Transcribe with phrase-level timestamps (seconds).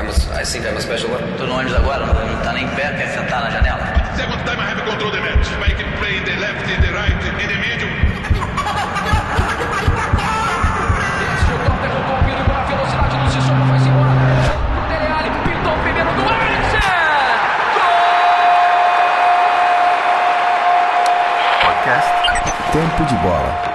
[0.00, 1.20] I'm a, I think I'm a special one.
[1.36, 3.84] Tô no ônibus agora, não, não tá nem em pé, quer sentar na janela?
[4.16, 5.46] Second time I have control the match.
[5.60, 7.90] I can play in the left, in the right, in the middle.
[22.72, 23.69] Tempo de Bola.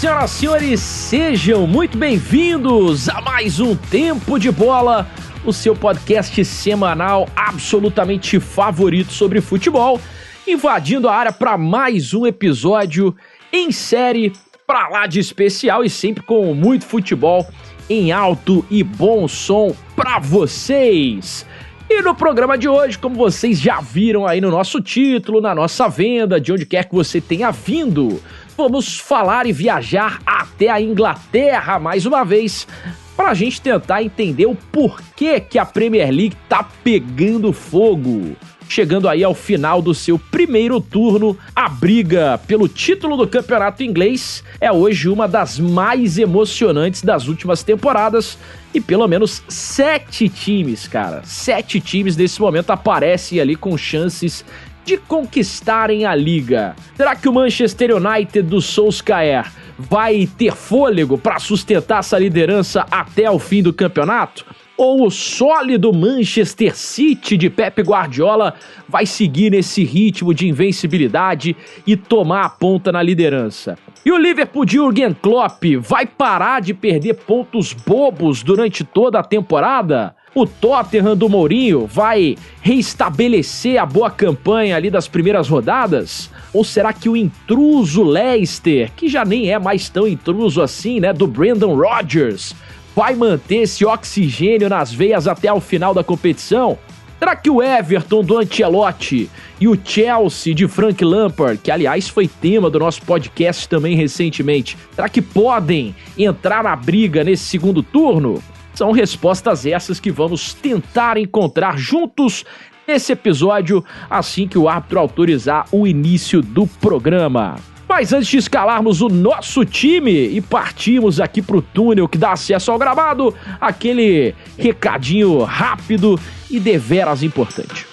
[0.00, 5.06] Senhoras e senhores, sejam muito bem-vindos a mais um Tempo de Bola,
[5.44, 10.00] o seu podcast semanal absolutamente favorito sobre futebol,
[10.48, 13.14] invadindo a área para mais um episódio
[13.52, 14.32] em série
[14.66, 17.46] para lá de especial e sempre com muito futebol
[17.86, 21.44] em alto e bom som para vocês.
[21.90, 25.88] E no programa de hoje, como vocês já viram aí no nosso título, na nossa
[25.88, 28.22] venda, de onde quer que você tenha vindo,
[28.60, 32.68] vamos falar e viajar até a Inglaterra mais uma vez
[33.16, 38.36] para a gente tentar entender o porquê que a Premier League tá pegando fogo.
[38.68, 44.44] Chegando aí ao final do seu primeiro turno, a briga pelo título do campeonato inglês
[44.60, 48.38] é hoje uma das mais emocionantes das últimas temporadas
[48.74, 54.44] e pelo menos sete times, cara, sete times nesse momento aparecem ali com chances
[54.84, 56.74] de conquistarem a liga.
[56.96, 63.30] Será que o Manchester United do Solskjaer vai ter fôlego para sustentar essa liderança até
[63.30, 64.44] o fim do campeonato?
[64.76, 68.54] Ou o sólido Manchester City de Pep Guardiola
[68.88, 71.54] vai seguir nesse ritmo de invencibilidade
[71.86, 73.76] e tomar a ponta na liderança?
[74.04, 79.22] E o Liverpool de Jurgen Klopp vai parar de perder pontos bobos durante toda a
[79.22, 80.16] temporada?
[80.32, 86.30] O Tottenham do Mourinho vai reestabelecer a boa campanha ali das primeiras rodadas?
[86.52, 91.12] Ou será que o intruso Leicester, que já nem é mais tão intruso assim, né,
[91.12, 92.54] do Brandon Rodgers,
[92.94, 96.78] vai manter esse oxigênio nas veias até o final da competição?
[97.18, 99.28] Será que o Everton do Ancelotti
[99.60, 104.78] e o Chelsea de Frank Lampard, que aliás foi tema do nosso podcast também recentemente,
[104.94, 108.40] será que podem entrar na briga nesse segundo turno?
[108.74, 112.44] São respostas essas que vamos tentar encontrar juntos
[112.86, 117.56] nesse episódio assim que o árbitro autorizar o início do programa.
[117.88, 122.32] Mas antes de escalarmos o nosso time e partirmos aqui para o túnel que dá
[122.32, 127.86] acesso ao gramado, aquele recadinho rápido e deveras importante.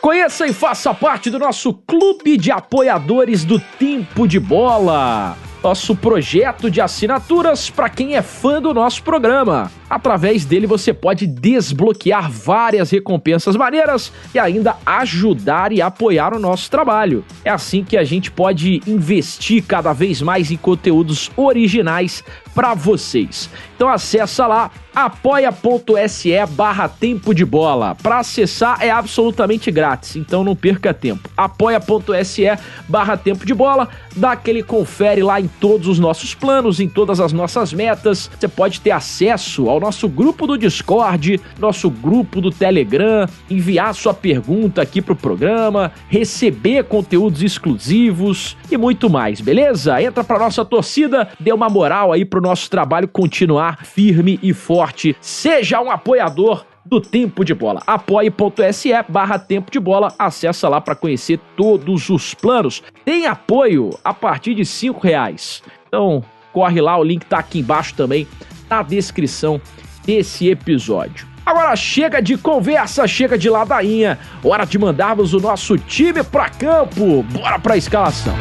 [0.00, 5.36] Conheça e faça parte do nosso clube de apoiadores do Tempo de Bola.
[5.62, 9.70] Nosso projeto de assinaturas para quem é fã do nosso programa.
[9.90, 16.70] Através dele você pode desbloquear várias recompensas maneiras e ainda ajudar e apoiar o nosso
[16.70, 17.24] trabalho.
[17.44, 22.22] É assim que a gente pode investir cada vez mais em conteúdos originais
[22.58, 23.48] para vocês.
[23.76, 27.94] Então acessa lá apoia.se barra tempo de bola.
[27.94, 31.30] Para acessar é absolutamente grátis, então não perca tempo.
[31.36, 32.46] apoia.se
[32.88, 37.20] barra tempo de bola, dá aquele confere lá em todos os nossos planos, em todas
[37.20, 38.28] as nossas metas.
[38.36, 44.12] Você pode ter acesso ao nosso grupo do Discord, nosso grupo do Telegram, enviar sua
[44.12, 50.02] pergunta aqui pro programa, receber conteúdos exclusivos e muito mais, beleza?
[50.02, 55.16] Entra pra nossa torcida, dê uma moral aí pro nosso trabalho continuar firme e forte.
[55.20, 57.82] Seja um apoiador do Tempo de Bola.
[57.86, 60.14] apoie.se barra Tempo de Bola.
[60.18, 62.82] Acessa lá para conhecer todos os planos.
[63.04, 65.62] Tem apoio a partir de cinco reais.
[65.86, 68.26] Então, corre lá, o link tá aqui embaixo também
[68.68, 69.60] na descrição
[70.04, 71.28] desse episódio.
[71.44, 74.18] Agora chega de conversa, chega de ladainha.
[74.42, 77.22] Hora de mandarmos o nosso time para campo.
[77.22, 78.34] Bora para a escalação.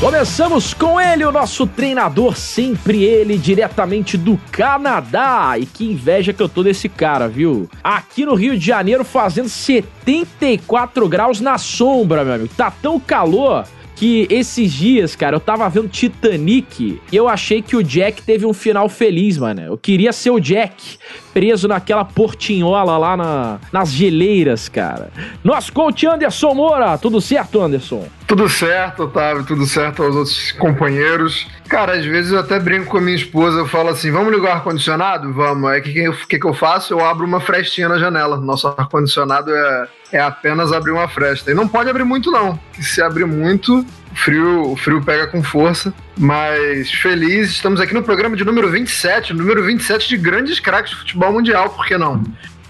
[0.00, 5.56] Começamos com ele, o nosso treinador, sempre ele, diretamente do Canadá.
[5.58, 7.68] E que inveja que eu tô desse cara, viu?
[7.82, 12.54] Aqui no Rio de Janeiro fazendo 74 graus na sombra, meu amigo.
[12.56, 13.66] Tá tão calor
[13.96, 18.46] que esses dias, cara, eu tava vendo Titanic e eu achei que o Jack teve
[18.46, 19.60] um final feliz, mano.
[19.62, 20.96] Eu queria ser o Jack
[21.38, 25.08] preso naquela portinhola lá na, nas geleiras, cara.
[25.44, 28.08] Nosso coach Anderson Moura, tudo certo, Anderson?
[28.26, 31.46] Tudo certo, Otávio, tudo certo aos outros companheiros.
[31.68, 34.48] Cara, às vezes eu até brinco com a minha esposa, eu falo assim, vamos ligar
[34.48, 35.32] o ar-condicionado?
[35.32, 35.70] Vamos.
[35.70, 36.92] Aí o que, que, que eu faço?
[36.92, 38.36] Eu abro uma frestinha na janela.
[38.36, 41.52] Nosso ar-condicionado é, é apenas abrir uma fresta.
[41.52, 45.26] E não pode abrir muito não, que se abrir muito, o frio, o frio pega
[45.26, 45.92] com força.
[46.16, 50.98] Mas feliz, estamos aqui no programa de número 27, número 27 de grandes craques de
[50.98, 52.22] futebol mundial, por que não?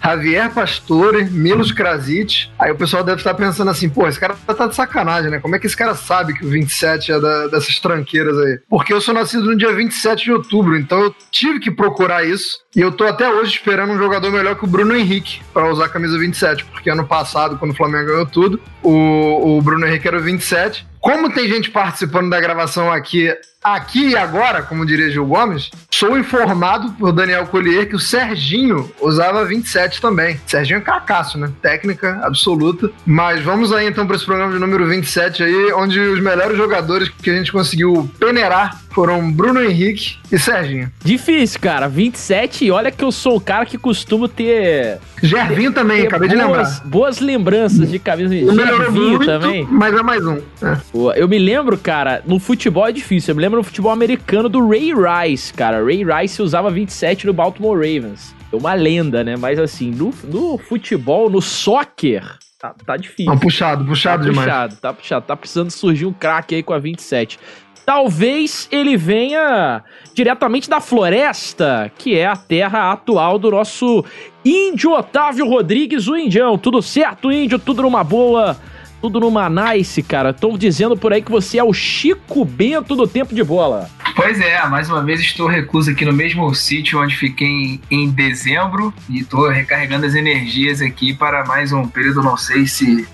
[0.03, 2.49] Javier Pastore, Milos Krasic.
[2.59, 5.39] Aí o pessoal deve estar pensando assim, pô, esse cara tá de sacanagem, né?
[5.39, 8.59] Como é que esse cara sabe que o 27 é da, dessas tranqueiras aí?
[8.69, 12.59] Porque eu sou nascido no dia 27 de outubro, então eu tive que procurar isso.
[12.75, 15.87] E eu tô até hoje esperando um jogador melhor que o Bruno Henrique para usar
[15.87, 20.07] a camisa 27, porque ano passado, quando o Flamengo ganhou tudo, o, o Bruno Henrique
[20.07, 20.87] era o 27.
[21.01, 26.19] Como tem gente participando da gravação aqui, aqui e agora, como diria Gil Gomes, sou
[26.19, 30.41] informado por Daniel Collier que o Serginho usava 27 também.
[30.47, 31.51] Serginho é cacaço, né?
[31.61, 32.91] Técnica absoluta.
[33.05, 37.09] Mas vamos aí então para esse programa de número 27 aí, onde os melhores jogadores
[37.09, 40.91] que a gente conseguiu peneirar foram Bruno Henrique e Serginho.
[41.05, 41.89] Difícil, cara.
[41.89, 44.99] 27, e olha que eu sou o cara que costumo ter.
[45.23, 46.81] Gervinho também, ter acabei de boas, lembrar.
[46.85, 48.35] Boas lembranças de camisa.
[48.35, 49.65] Gervinho muito, também.
[49.71, 50.39] mas é mais um.
[50.61, 50.79] É.
[51.15, 53.31] Eu me lembro, cara, no futebol é difícil.
[53.31, 55.85] Eu me lembro no futebol americano do Ray Rice, cara.
[55.85, 58.35] Ray Rice usava 27 no Baltimore Ravens.
[58.53, 59.37] É uma lenda, né?
[59.37, 62.23] Mas assim, no, no futebol, no soccer,
[62.59, 63.27] tá, tá difícil.
[63.27, 64.47] Não, puxado, puxado tá demais.
[64.47, 65.27] puxado, tá puxado.
[65.27, 67.39] Tá precisando surgir um craque aí com a 27.
[67.85, 74.05] Talvez ele venha diretamente da floresta, que é a terra atual do nosso
[74.45, 76.59] índio Otávio Rodrigues, o Indião.
[76.59, 77.59] Tudo certo, índio?
[77.59, 78.59] Tudo numa boa?
[79.01, 80.31] Tudo numa nice, cara.
[80.31, 83.89] Estão dizendo por aí que você é o Chico Bento do tempo de bola.
[84.17, 88.11] Pois é, mais uma vez estou recluso aqui no mesmo sítio onde fiquei em, em
[88.11, 93.07] dezembro e estou recarregando as energias aqui para mais um período, não sei se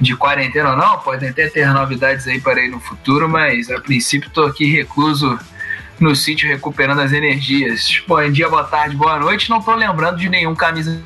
[0.00, 3.78] de quarentena ou não, podem até ter novidades aí para ir no futuro, mas a
[3.78, 5.38] princípio estou aqui recluso
[6.00, 8.02] no sítio recuperando as energias.
[8.06, 9.50] Bom dia, boa tarde, boa noite.
[9.50, 11.02] Não estou lembrando de nenhum camisa.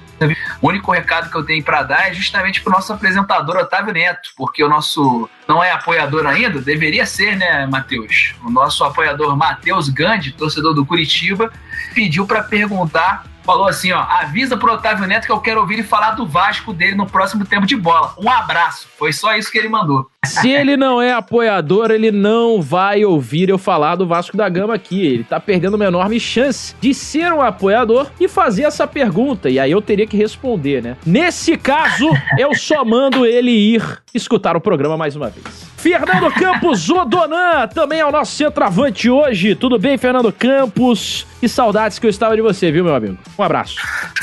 [0.61, 3.93] O único recado que eu tenho para dar é justamente para o nosso apresentador Otávio
[3.93, 8.35] Neto, porque o nosso não é apoiador ainda, deveria ser, né, Matheus?
[8.45, 11.53] O nosso apoiador Matheus Gandhi, torcedor do Curitiba,
[11.95, 15.83] pediu para perguntar, falou assim, ó, avisa pro Otávio Neto que eu quero ouvir ele
[15.83, 18.15] falar do Vasco dele no próximo tempo de bola.
[18.19, 18.89] Um abraço.
[18.99, 20.07] Foi só isso que ele mandou.
[20.25, 24.75] Se ele não é apoiador, ele não vai ouvir eu falar do Vasco da Gama
[24.75, 25.05] aqui.
[25.05, 29.51] Ele tá perdendo uma enorme chance de ser um apoiador e fazer essa pergunta.
[29.51, 30.97] E aí eu teria que responder, né?
[31.05, 32.09] Nesse caso,
[32.39, 35.72] eu só mando ele ir escutar o programa mais uma vez.
[35.83, 39.57] Fernando Campos Odonan também é o nosso centroavante hoje.
[39.57, 41.27] Tudo bem, Fernando Campos?
[41.41, 43.19] Que saudades que eu estava de você, viu, meu amigo?
[43.37, 43.75] Um abraço.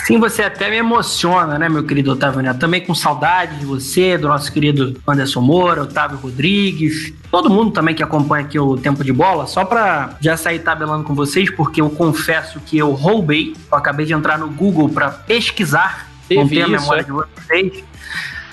[0.06, 2.60] Sim, você até me emociona, né, meu querido Otávio Neto?
[2.60, 7.94] Também com saudade de você, do nosso querido Anderson Moura, Otávio Rodrigues, todo mundo também
[7.94, 9.46] que acompanha aqui o Tempo de Bola.
[9.46, 14.06] Só pra já sair tabelando com vocês, porque eu confesso que eu roubei, eu acabei
[14.06, 17.04] de entrar no Google pra pesquisar, não Teve tenho a memória é?
[17.04, 17.84] de vocês.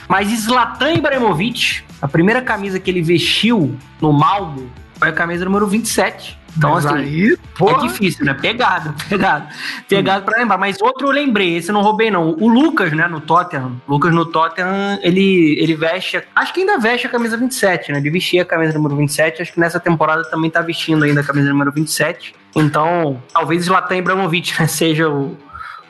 [0.08, 5.66] Mas Zlatan Ibrahimovic, a primeira camisa que ele vestiu no Malmo foi a camisa número
[5.66, 6.38] 27.
[6.56, 8.32] Então, Mas assim, aí, porra, é difícil, né?
[8.32, 9.46] Pegado, pegado.
[9.87, 10.56] Pegado pra lembrar.
[10.56, 12.31] Mas outro eu lembrei, esse eu não roubei, não.
[12.31, 13.81] O Lucas, né, no Tottenham.
[13.87, 16.22] O Lucas no Tottenham, ele, ele veste.
[16.34, 17.99] Acho que ainda veste a camisa 27, né?
[17.99, 19.42] Ele vestia a camisa número 27.
[19.42, 22.34] Acho que nessa temporada também tá vestindo ainda a camisa número 27.
[22.54, 25.37] Então, talvez Zlatan Ibrahimovic né, seja o,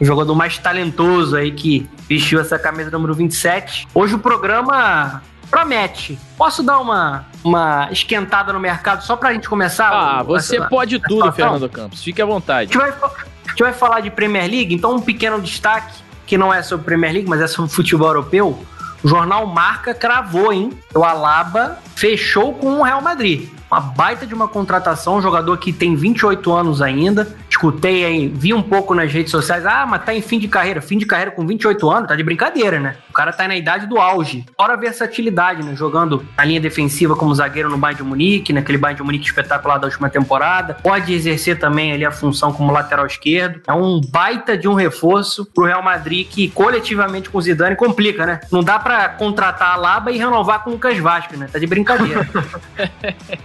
[0.00, 3.87] o jogador mais talentoso aí que vestiu essa camisa número 27.
[3.94, 6.19] Hoje o programa promete.
[6.37, 9.88] Posso dar uma, uma esquentada no mercado só pra gente começar?
[9.90, 11.32] Ah, o- você essa- pode tudo, situação?
[11.34, 12.02] Fernando Campos.
[12.02, 12.72] Fique à A vontade.
[12.72, 15.94] gente, vai, a gente vai falar de Premier League, então um pequeno destaque,
[16.26, 18.66] que não é sobre Premier League, mas é sobre futebol europeu.
[19.02, 20.70] O jornal Marca cravou, hein?
[20.94, 23.49] O Alaba fechou com o Real Madrid.
[23.70, 27.36] Uma baita de uma contratação, um jogador que tem 28 anos ainda.
[27.50, 29.66] Escutei aí, vi um pouco nas redes sociais.
[29.66, 30.80] Ah, mas tá em fim de carreira.
[30.80, 32.96] Fim de carreira com 28 anos, tá de brincadeira, né?
[33.11, 34.44] O cara tá na idade do auge.
[34.56, 35.75] Fora a versatilidade, né?
[35.75, 39.78] Jogando na linha defensiva como zagueiro no Bayern de Munique, naquele Bayern de Munique espetacular
[39.78, 40.75] da última temporada.
[40.75, 43.61] Pode exercer também ali a função como lateral esquerdo.
[43.66, 48.25] É um baita de um reforço pro Real Madrid que coletivamente com o Zidane complica,
[48.25, 48.40] né?
[48.52, 51.49] Não dá pra contratar a Laba e renovar com o Lucas Vasco, né?
[51.50, 52.28] Tá de brincadeira.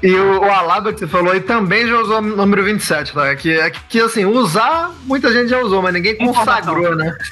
[0.04, 3.28] E o, o Alaba que você falou aí também já usou o número 27, tá?
[3.28, 7.14] É que, é que assim, usar, muita gente já usou, mas ninguém consagrou, né?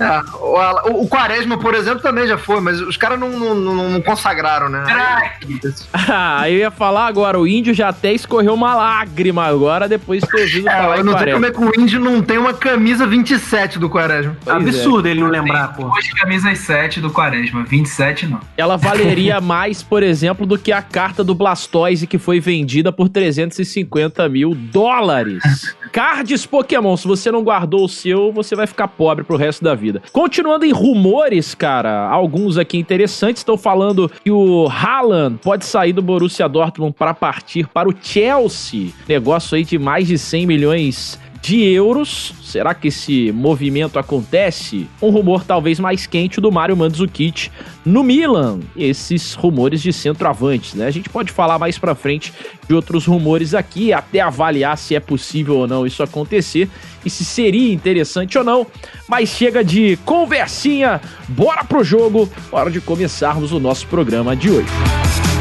[0.00, 3.90] É, o, o- Quaresma, por exemplo, também já foi, mas os caras não, não, não-
[3.90, 4.82] não consagraram, né?
[5.92, 10.28] Ah, eu ia falar agora, o índio já até escorreu uma lágrima agora depois de
[10.28, 12.38] ter ouvido falar É, eu em não sei como é que o Índio não tem
[12.38, 14.36] uma camisa 27 do Quaresma.
[14.44, 14.58] Pois é.
[14.58, 15.86] Absurdo ele não lembrar, pô.
[15.96, 18.40] Hoje camisas 7 do Quaresma, 27 não.
[18.56, 23.08] Ela valeria mais, por exemplo, do que a carta do Blastoise que foi vendida por
[23.08, 25.42] 350 mil dólares.
[25.90, 29.74] Cards Pokémon, se você não guardou o seu, você vai ficar pobre pro resto da
[29.74, 30.02] vida.
[30.12, 36.02] Continuando em rumores, cara, alguns aqui interessantes estão falando que o Haaland pode sair do
[36.02, 38.90] Borussia Dortmund para partir para o Chelsea.
[39.08, 42.32] Negócio aí de mais de 100 milhões de euros.
[42.40, 44.88] Será que esse movimento acontece?
[45.02, 47.50] Um rumor talvez mais quente do Mário Mandzukic
[47.84, 48.60] no Milan.
[48.76, 50.86] Esses rumores de centroavantes, né?
[50.86, 52.32] A gente pode falar mais para frente
[52.68, 56.70] de outros rumores aqui, até avaliar se é possível ou não isso acontecer
[57.04, 58.64] e se seria interessante ou não.
[59.08, 65.31] Mas chega de conversinha, bora pro jogo, hora de começarmos o nosso programa de hoje.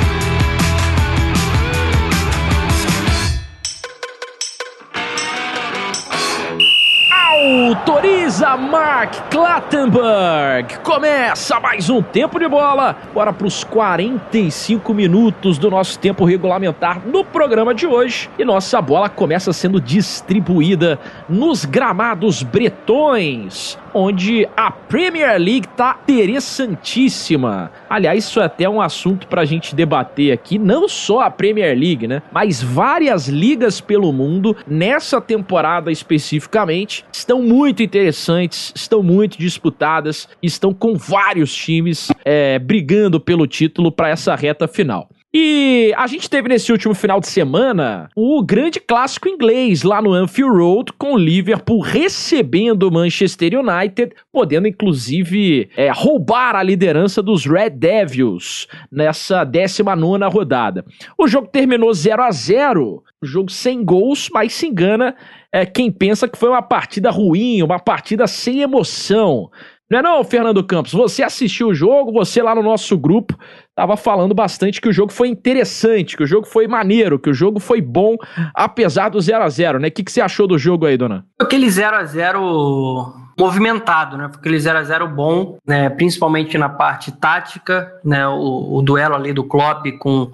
[7.82, 10.78] Autoriza Mark Clattenburg.
[10.84, 12.96] Começa mais um tempo de bola.
[13.12, 18.30] Bora para os 45 minutos do nosso tempo regulamentar no programa de hoje.
[18.38, 27.72] E nossa bola começa sendo distribuída nos gramados bretões onde a Premier League tá interessantíssima.
[27.90, 31.78] Aliás, isso é até um assunto para a gente debater aqui, não só a Premier
[31.78, 32.22] League, né?
[32.32, 40.74] Mas várias ligas pelo mundo, nessa temporada especificamente, estão muito interessantes, estão muito disputadas, estão
[40.74, 45.10] com vários times é, brigando pelo título para essa reta final.
[45.34, 50.12] E a gente teve nesse último final de semana o grande clássico inglês lá no
[50.12, 57.24] Anfield Road, com o Liverpool recebendo o Manchester United, podendo inclusive é, roubar a liderança
[57.24, 60.84] dos Red Devils nessa 19 rodada.
[61.18, 65.16] O jogo terminou 0 a 0 um jogo sem gols, mas se engana
[65.50, 69.50] é, quem pensa que foi uma partida ruim, uma partida sem emoção.
[69.92, 70.94] Não é não, Fernando Campos?
[70.94, 73.38] Você assistiu o jogo, você lá no nosso grupo
[73.72, 77.34] estava falando bastante que o jogo foi interessante, que o jogo foi maneiro, que o
[77.34, 78.16] jogo foi bom,
[78.54, 79.88] apesar do 0 a 0 né?
[79.88, 81.26] O que, que você achou do jogo aí, dona?
[81.40, 84.30] Aquele 0 a 0 movimentado, né?
[84.34, 85.90] Aquele 0 a 0 bom, né?
[85.90, 88.28] principalmente na parte tática, né?
[88.28, 90.32] O, o duelo ali do Klopp com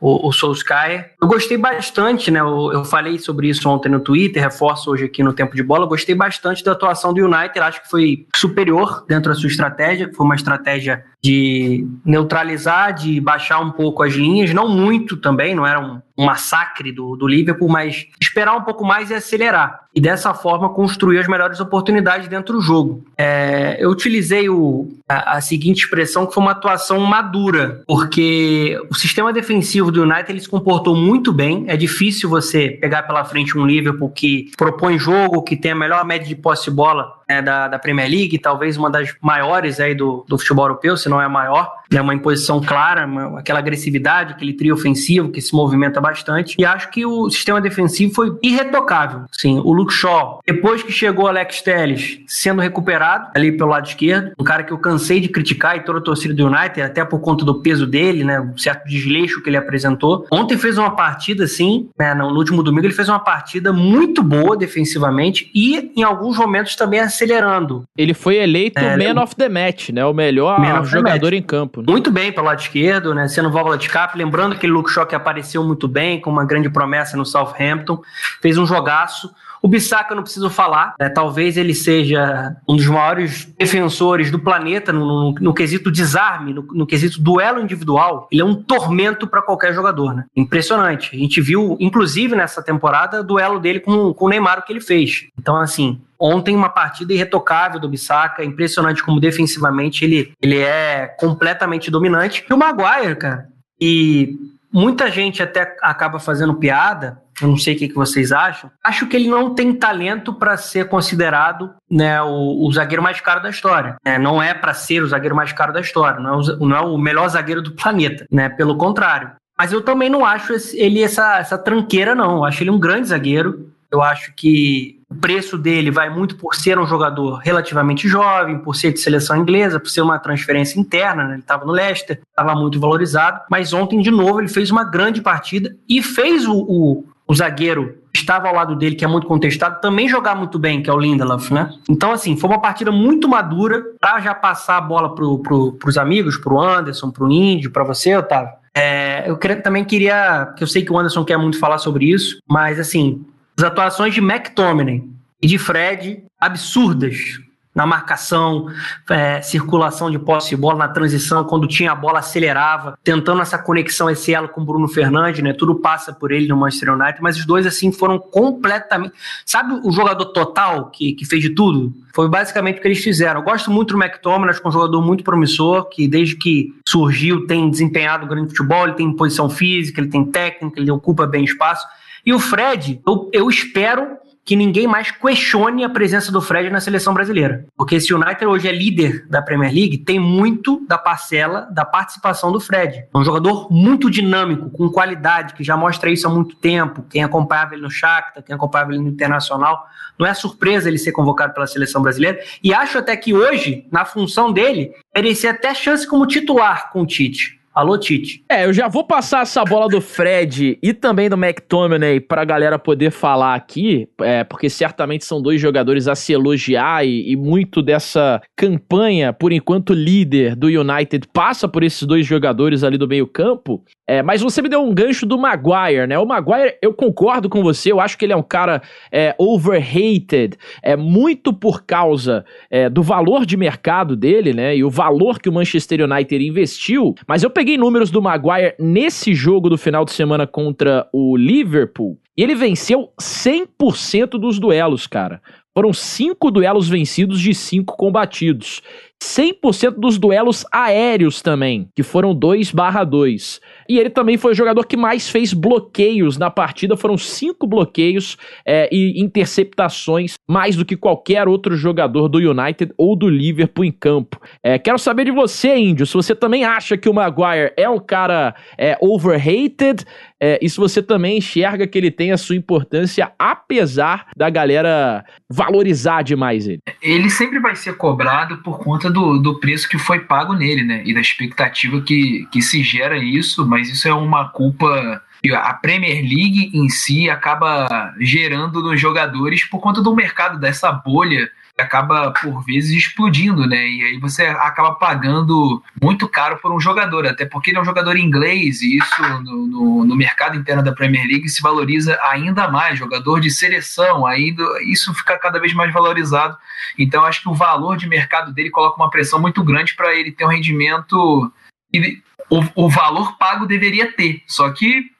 [0.00, 1.12] o, o Solskjaer.
[1.20, 2.40] Eu gostei bastante, né?
[2.40, 5.84] Eu, eu, falei sobre isso ontem no Twitter, reforço hoje aqui no Tempo de Bola.
[5.84, 10.10] Eu gostei bastante da atuação do United, acho que foi superior dentro da sua estratégia,
[10.14, 15.66] foi uma estratégia de neutralizar, de baixar um pouco as linhas, não muito também, não
[15.66, 19.84] era um, um massacre do, do Liverpool, mas esperar um pouco mais e acelerar.
[19.94, 23.04] E dessa forma construir as melhores oportunidades dentro do jogo.
[23.16, 28.94] É, eu utilizei o, a, a, seguinte expressão, que foi uma atuação madura, porque o
[28.94, 31.64] sistema defensivo do United ele se comportou muito bem.
[31.68, 36.04] É difícil você pegar pela frente um Liverpool que propõe jogo, que tem a melhor
[36.04, 39.94] média de posse de bola né, da, da Premier League, talvez uma das maiores aí
[39.94, 41.70] do, do futebol europeu, se não é a maior.
[41.90, 46.56] É uma imposição clara, uma, aquela agressividade, aquele trio ofensivo que se movimenta bastante.
[46.58, 49.24] E acho que o sistema defensivo foi irretocável.
[49.32, 54.32] Sim, o Luke Shaw, depois que chegou Alex Telles sendo recuperado ali pelo lado esquerdo,
[54.38, 57.20] um cara que eu cansei de criticar e toda a torcida do United, até por
[57.20, 60.26] conta do peso dele, né, um certo desleixo que ele apresentou.
[60.30, 64.56] Ontem fez uma partida assim, né, no último domingo ele fez uma partida muito boa
[64.56, 67.84] defensivamente e em alguns momentos também acelerando.
[67.96, 71.80] Ele foi eleito é, Man of the Match, né, o melhor jogador em campo.
[71.80, 71.86] Né?
[71.88, 73.28] Muito bem pelo lado esquerdo, né?
[73.28, 74.16] Sendo válvula de cap.
[74.16, 78.00] Lembrando que o Luke Shaw que apareceu muito bem, com uma grande promessa no Southampton.
[78.40, 79.30] Fez um jogaço.
[79.62, 81.08] O Bissaka não preciso falar, né?
[81.08, 86.62] talvez ele seja um dos maiores defensores do planeta no, no, no quesito desarme, no,
[86.62, 88.28] no, quesito duelo individual.
[88.30, 90.24] Ele é um tormento para qualquer jogador, né?
[90.36, 91.14] Impressionante.
[91.14, 94.72] A gente viu, inclusive nessa temporada, o duelo dele com, com o Neymar, o que
[94.72, 95.26] ele fez.
[95.38, 101.92] Então, assim, Ontem, uma partida irretocável do Bissaka, impressionante como defensivamente ele, ele é completamente
[101.92, 102.44] dominante.
[102.50, 103.48] E o Maguire, cara,
[103.80, 104.36] e
[104.72, 108.70] muita gente até acaba fazendo piada, eu não sei o que, vocês acham.
[108.82, 113.42] Acho que ele não tem talento para ser considerado né, o, o, zagueiro mais caro
[113.42, 113.96] da história.
[114.04, 114.18] Né?
[114.18, 116.80] Não é para ser o zagueiro mais caro da história, não é o, não é
[116.80, 118.48] o melhor zagueiro do planeta, né?
[118.48, 119.32] Pelo contrário.
[119.56, 122.36] Mas eu também não acho ele essa, essa tranqueira, não.
[122.36, 123.72] Eu acho ele um grande zagueiro.
[123.90, 128.76] Eu acho que o preço dele vai muito por ser um jogador relativamente jovem, por
[128.76, 131.34] ser de seleção inglesa, por ser uma transferência interna, né?
[131.34, 135.22] ele estava no Leicester, estava muito valorizado, mas ontem, de novo, ele fez uma grande
[135.22, 139.80] partida e fez o, o, o zagueiro estava ao lado dele, que é muito contestado,
[139.80, 141.70] também jogar muito bem, que é o Lindelof, né?
[141.88, 145.98] Então, assim, foi uma partida muito madura para já passar a bola pro, pro, os
[145.98, 148.52] amigos, para o Anderson, para o Índio, para você, Otávio.
[148.74, 152.06] É, eu queria, também queria, que eu sei que o Anderson quer muito falar sobre
[152.10, 153.24] isso, mas assim,
[153.56, 155.04] as atuações de McTominay
[155.42, 157.40] e de Fred absurdas
[157.78, 158.66] na marcação,
[159.08, 163.56] é, circulação de posse de bola, na transição, quando tinha a bola acelerava, tentando essa
[163.56, 165.52] conexão, esse elo com o Bruno Fernandes, né?
[165.52, 169.14] Tudo passa por ele no Manchester United, mas os dois, assim, foram completamente...
[169.46, 171.92] Sabe o jogador total que, que fez de tudo?
[172.12, 173.42] Foi basicamente o que eles fizeram.
[173.42, 176.74] Eu gosto muito do McTominay, acho que é um jogador muito promissor, que desde que
[176.84, 181.44] surgiu tem desempenhado grande futebol, ele tem posição física, ele tem técnica, ele ocupa bem
[181.44, 181.86] espaço,
[182.26, 186.80] e o Fred, eu, eu espero que ninguém mais questione a presença do Fred na
[186.80, 187.66] seleção brasileira.
[187.76, 192.50] Porque esse United hoje é líder da Premier League, tem muito da parcela da participação
[192.50, 193.04] do Fred.
[193.12, 197.04] É um jogador muito dinâmico, com qualidade, que já mostra isso há muito tempo.
[197.10, 199.86] Quem acompanhava ele no Shakhtar, quem acompanhava ele no Internacional,
[200.18, 202.40] não é surpresa ele ser convocado pela seleção brasileira.
[202.64, 207.06] E acho até que hoje, na função dele, merecia até chance como titular com o
[207.06, 207.57] Tite.
[207.78, 208.42] Alô, Tite.
[208.50, 212.76] É, eu já vou passar essa bola do Fred e também do McTominay pra galera
[212.76, 217.80] poder falar aqui, é, porque certamente são dois jogadores a se elogiar e, e, muito
[217.80, 223.28] dessa campanha, por enquanto líder do United, passa por esses dois jogadores ali do meio
[223.28, 223.84] campo.
[224.08, 226.18] É, mas você me deu um gancho do Maguire, né?
[226.18, 228.80] O Maguire, eu concordo com você, eu acho que ele é um cara
[229.12, 234.74] é, overrated, é muito por causa é, do valor de mercado dele, né?
[234.74, 237.14] E o valor que o Manchester United investiu.
[237.26, 242.18] Mas eu peguei números do Maguire nesse jogo do final de semana contra o Liverpool
[242.38, 245.42] e ele venceu 100% dos duelos, cara.
[245.74, 248.80] Foram cinco duelos vencidos de cinco combatidos.
[249.22, 253.60] 100% dos duelos aéreos também, que foram 2 barra 2.
[253.88, 258.36] E ele também foi o jogador que mais fez bloqueios na partida, foram cinco bloqueios
[258.64, 263.92] é, e interceptações, mais do que qualquer outro jogador do United ou do Liverpool em
[263.92, 264.40] campo.
[264.62, 267.98] É, quero saber de você, Índio, se você também acha que o Maguire é um
[267.98, 270.04] cara é, overrated,
[270.40, 275.24] é, e se você também enxerga que ele tem a sua importância, apesar da galera
[275.50, 276.80] valorizar demais ele.
[277.02, 281.02] Ele sempre vai ser cobrado por conta do, do preço que foi pago nele, né?
[281.04, 285.22] E da expectativa que, que se gera isso, mas isso é uma culpa
[285.54, 291.48] a Premier League em si acaba gerando nos jogadores por conta do mercado, dessa bolha
[291.80, 293.88] acaba por vezes explodindo, né?
[293.88, 297.84] E aí você acaba pagando muito caro por um jogador, até porque ele é um
[297.84, 302.68] jogador inglês e isso no, no, no, mercado interno da Premier League se valoriza ainda
[302.68, 302.98] mais.
[302.98, 306.56] Jogador de seleção, ainda isso fica cada vez mais valorizado.
[306.98, 310.32] Então acho que o valor de mercado dele coloca uma pressão muito grande para ele
[310.32, 311.52] ter um rendimento
[311.92, 314.42] que o, o valor pago deveria ter.
[314.46, 315.10] Só que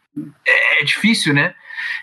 [0.47, 1.55] é, é difícil, né?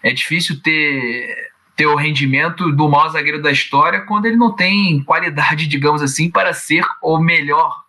[0.01, 5.03] É difícil ter ter o rendimento do maior zagueiro da história quando ele não tem
[5.03, 7.83] qualidade, digamos assim, para ser o melhor,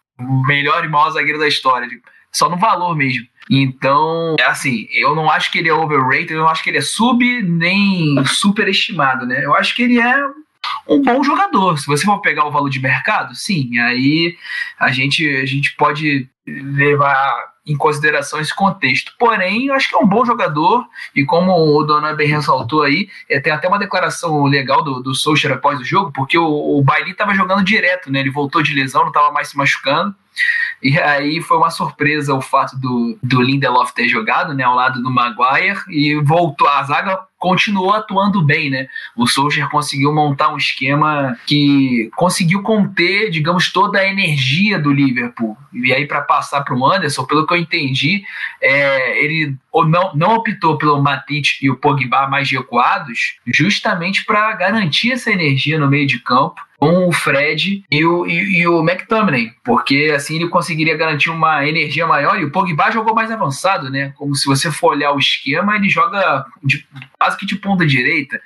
[0.47, 1.89] melhor e maior zagueiro da história.
[2.33, 3.27] Só no valor mesmo.
[3.49, 6.79] Então, é assim, eu não acho que ele é overrated, eu não acho que ele
[6.79, 9.45] é sub nem superestimado, né?
[9.45, 10.17] Eu acho que ele é
[10.89, 11.79] um bom jogador.
[11.79, 14.37] Se você for pegar o valor de mercado, sim, aí
[14.79, 19.13] a gente, a gente pode levar em consideração esse contexto.
[19.19, 23.09] Porém, eu acho que é um bom jogador, e como o Donan bem ressaltou aí,
[23.29, 26.83] é, tem até uma declaração legal do, do Solskjaer após o jogo, porque o, o
[26.83, 28.21] Bailey estava jogando direto, né?
[28.21, 30.15] Ele voltou de lesão, não estava mais se machucando.
[30.83, 35.03] E aí foi uma surpresa o fato do, do Lindelof ter jogado, né, ao lado
[35.03, 38.89] do Maguire, e voltou a zaga continuou atuando bem, né?
[39.15, 45.57] O Solskjaer conseguiu montar um esquema que conseguiu conter, digamos, toda a energia do Liverpool.
[45.73, 48.25] E aí, para passar para o Anderson, pelo que eu entendi,
[48.61, 55.13] é, ele não, não optou pelo Matite e o Pogba mais recuados, justamente para garantir
[55.13, 59.51] essa energia no meio de campo com o Fred e o, e, e, o McTominay,
[59.65, 64.13] porque assim ele conseguiria garantir uma energia maior e o Pogba jogou mais avançado, né?
[64.17, 66.87] Como se você for olhar o esquema, ele joga de,
[67.37, 68.41] quase que de ponta direita,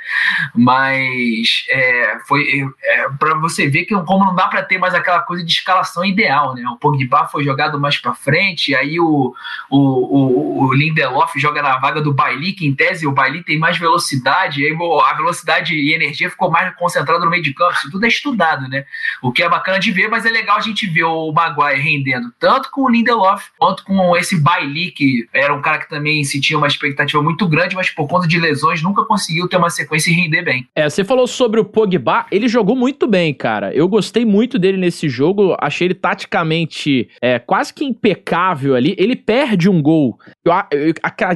[0.54, 5.20] mas é, foi é, para você ver que como não dá para ter mais aquela
[5.20, 6.62] coisa de escalação ideal, né?
[6.68, 9.34] O Pogba foi jogado mais para frente, aí o,
[9.70, 13.58] o, o, o, Lindelof joga na vaga do Bailly, que em tese o Bailly tem
[13.58, 17.90] mais velocidade, aí a velocidade e energia ficou mais concentrada no meio de campo, isso
[17.90, 18.84] tudo é estudado, né?
[19.22, 22.32] O que é bacana de ver, mas é legal a gente ver o Maguire rendendo
[22.38, 26.40] tanto com o Lindelof quanto com esse Bailey, que era um cara que também se
[26.40, 30.10] tinha uma expectativa muito grande, mas por conta de lesões nunca conseguiu ter uma sequência
[30.10, 30.66] e render bem.
[30.74, 33.74] É, você falou sobre o Pogba, ele jogou muito bem, cara.
[33.74, 38.94] Eu gostei muito dele nesse jogo, achei ele taticamente é, quase que impecável ali.
[38.98, 40.18] Ele perde um gol.
[40.44, 40.94] Eu, eu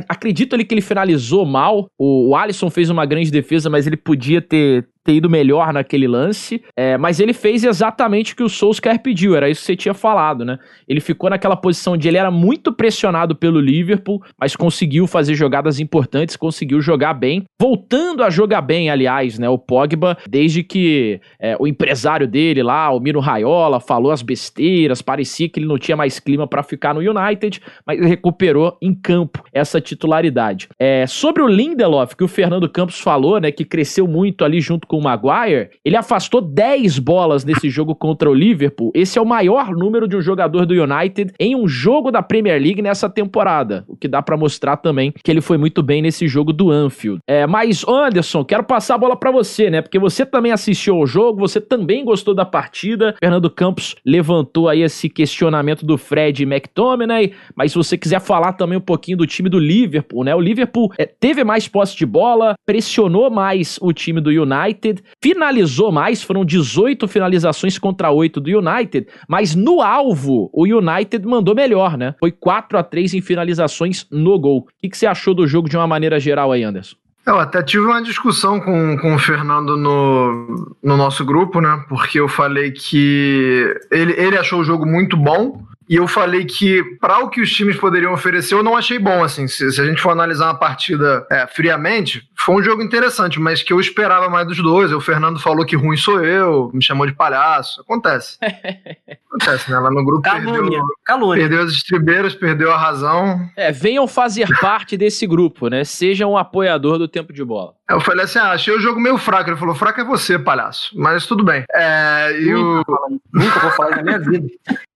[0.08, 1.88] acredito ali que ele finalizou mal.
[1.98, 6.08] O, o Alisson fez uma grande defesa, mas ele podia ter, ter ido melhor naquele
[6.08, 9.76] lance, é, mas ele fez exatamente o que o Solskjaer pediu, era isso que você
[9.76, 10.58] tinha falado, né?
[10.88, 15.78] Ele ficou naquela posição de ele era muito pressionado pelo Liverpool, mas conseguiu fazer jogadas
[15.78, 19.48] importantes, conseguiu jogar bem, voltando a jogar bem, aliás, né?
[19.48, 25.02] O Pogba, desde que é, o empresário dele lá, o Miro Raiola, falou as besteiras,
[25.02, 29.42] parecia que ele não tinha mais clima para ficar no United, mas recuperou em campo
[29.52, 30.68] essa titularidade.
[30.78, 34.86] É, sobre o Lindelof, que o Fernando Campos falou, né, que cresceu muito ali junto
[34.86, 38.92] com com o Maguire, ele afastou 10 bolas nesse jogo contra o Liverpool.
[38.94, 42.62] Esse é o maior número de um jogador do United em um jogo da Premier
[42.62, 46.28] League nessa temporada, o que dá para mostrar também que ele foi muito bem nesse
[46.28, 47.18] jogo do Anfield.
[47.26, 49.82] É, mas Anderson, quero passar a bola para você, né?
[49.82, 53.16] Porque você também assistiu ao jogo, você também gostou da partida.
[53.18, 58.52] Fernando Campos levantou aí esse questionamento do Fred e McTominay, mas se você quiser falar
[58.52, 60.34] também um pouquinho do time do Liverpool, né?
[60.34, 64.83] O Liverpool é, teve mais posse de bola, pressionou mais o time do United,
[65.22, 71.54] finalizou mais, foram 18 finalizações contra 8 do United, mas no alvo o United mandou
[71.54, 72.14] melhor, né?
[72.18, 74.58] Foi 4 a 3 em finalizações no gol.
[74.60, 76.96] O que, que você achou do jogo de uma maneira geral aí, Anderson?
[77.26, 81.82] Eu até tive uma discussão com, com o Fernando no, no nosso grupo, né?
[81.88, 85.62] Porque eu falei que ele, ele achou o jogo muito bom.
[85.88, 89.22] E eu falei que, para o que os times poderiam oferecer, eu não achei bom.
[89.22, 93.38] Assim, se, se a gente for analisar uma partida é, friamente, foi um jogo interessante,
[93.38, 94.92] mas que eu esperava mais dos dois.
[94.92, 97.80] O Fernando falou que ruim sou eu, me chamou de palhaço.
[97.82, 98.38] Acontece.
[99.28, 99.78] Acontece, né?
[99.78, 101.42] Lá no grupo Calúnia, perdeu, calúnia.
[101.42, 103.40] perdeu as estribeiras, perdeu a razão.
[103.56, 105.82] É, venham fazer parte desse grupo, né?
[105.84, 107.74] Seja um apoiador do tempo de bola.
[107.90, 109.50] Eu falei assim: ah, achei o jogo meio fraco.
[109.50, 110.92] Ele falou: fraco é você, palhaço.
[110.96, 111.64] Mas tudo bem.
[111.74, 112.84] É, e o,
[113.32, 114.46] Nunca vou falar na minha vida.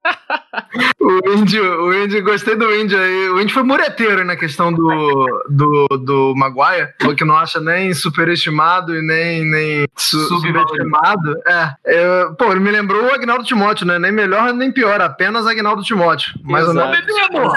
[1.01, 3.29] o Indy, o Indy, gostei do Indy aí.
[3.31, 6.93] O Indy foi mureteiro na questão do, do, do Maguire.
[7.01, 11.35] Falou que não acha nem superestimado e nem, nem su, subestimado.
[11.47, 13.99] É, eu- pô, ele me lembrou o Agnaldo Timóteo, né?
[13.99, 16.33] Nem melhor nem pior, apenas Agnaldo Timóteo.
[16.45, 17.53] Mais ou menos.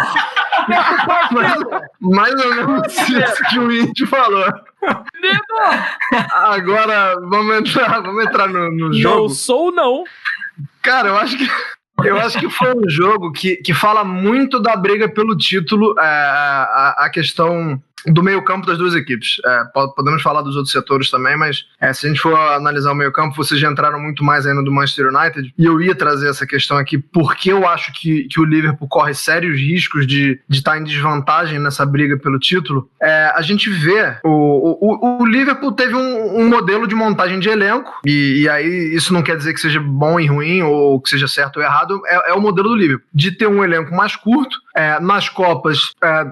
[1.32, 1.56] mais,
[2.02, 4.46] mais ou menos isso que o Indy falou.
[6.34, 9.22] Agora, vamos entrar, vamos entrar no, no jogo.
[9.24, 10.04] Não sou, não.
[10.82, 11.50] Cara, eu acho que.
[12.04, 16.04] Eu acho que foi um jogo que, que fala muito da briga pelo título, é,
[16.04, 19.38] a, a questão do meio-campo das duas equipes.
[19.46, 22.92] É, po- podemos falar dos outros setores também, mas é, se a gente for analisar
[22.92, 25.54] o meio-campo, vocês já entraram muito mais ainda do Manchester United.
[25.58, 29.14] E eu ia trazer essa questão aqui, porque eu acho que, que o Liverpool corre
[29.14, 32.90] sérios riscos de estar em desvantagem nessa briga pelo título.
[33.02, 37.50] É, a gente vê o, o, o Liverpool teve um, um modelo de montagem de
[37.50, 41.10] elenco, e, e aí isso não quer dizer que seja bom e ruim, ou que
[41.10, 43.08] seja certo ou errado, é, é o modelo do Liverpool.
[43.14, 46.26] De ter um elenco mais curto, é, nas Copas é,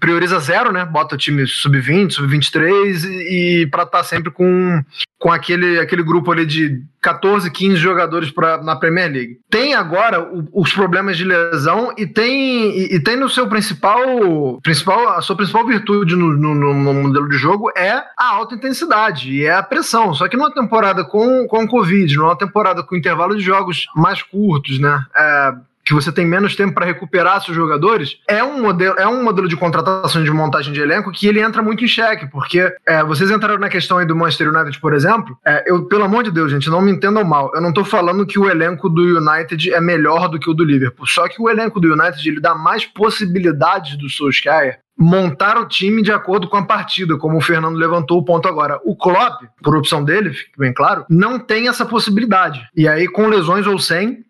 [0.00, 0.84] prioriza zero, né?
[0.84, 4.82] Bota time sub-20, sub-23 e, e para estar sempre com,
[5.18, 9.38] com aquele, aquele grupo ali de 14, 15 jogadores pra, na Premier League.
[9.48, 14.60] Tem agora o- os problemas de lesão e tem, e, e tem no seu principal,
[14.62, 15.08] principal.
[15.10, 19.32] A sua principal virtude no, no- no- no modelo de jogo é a alta intensidade
[19.32, 20.12] e é a pressão.
[20.14, 24.78] Só que numa temporada com, com Covid, numa temporada com intervalo de jogos mais curtos,
[24.78, 25.04] né?
[25.16, 25.52] É,
[25.88, 29.48] que você tem menos tempo para recuperar seus jogadores, é um modelo, é um modelo
[29.48, 33.30] de contratação de montagem de elenco que ele entra muito em xeque, porque é, vocês
[33.30, 35.38] entraram na questão aí do Manchester United, por exemplo.
[35.46, 37.50] é, eu, pelo amor de Deus, gente, não me entendam mal.
[37.54, 40.62] Eu não tô falando que o elenco do United é melhor do que o do
[40.62, 41.06] Liverpool.
[41.06, 46.02] Só que o elenco do United ele dá mais possibilidades do Solskjaer montar o time
[46.02, 48.80] de acordo com a partida, como o Fernando levantou o ponto agora.
[48.84, 52.66] O Klopp, por opção dele, bem claro, não tem essa possibilidade.
[52.74, 54.24] E aí, com lesões ou sem,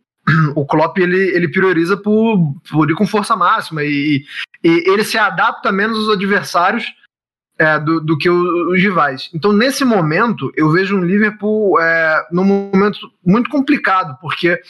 [0.54, 4.24] o Klopp ele, ele prioriza por, por ir com força máxima e,
[4.62, 6.84] e ele se adapta menos aos adversários
[7.58, 9.30] é, do, do que o- os rivais.
[9.34, 14.60] Então, nesse momento, eu vejo um Liverpool é, num momento muito complicado, porque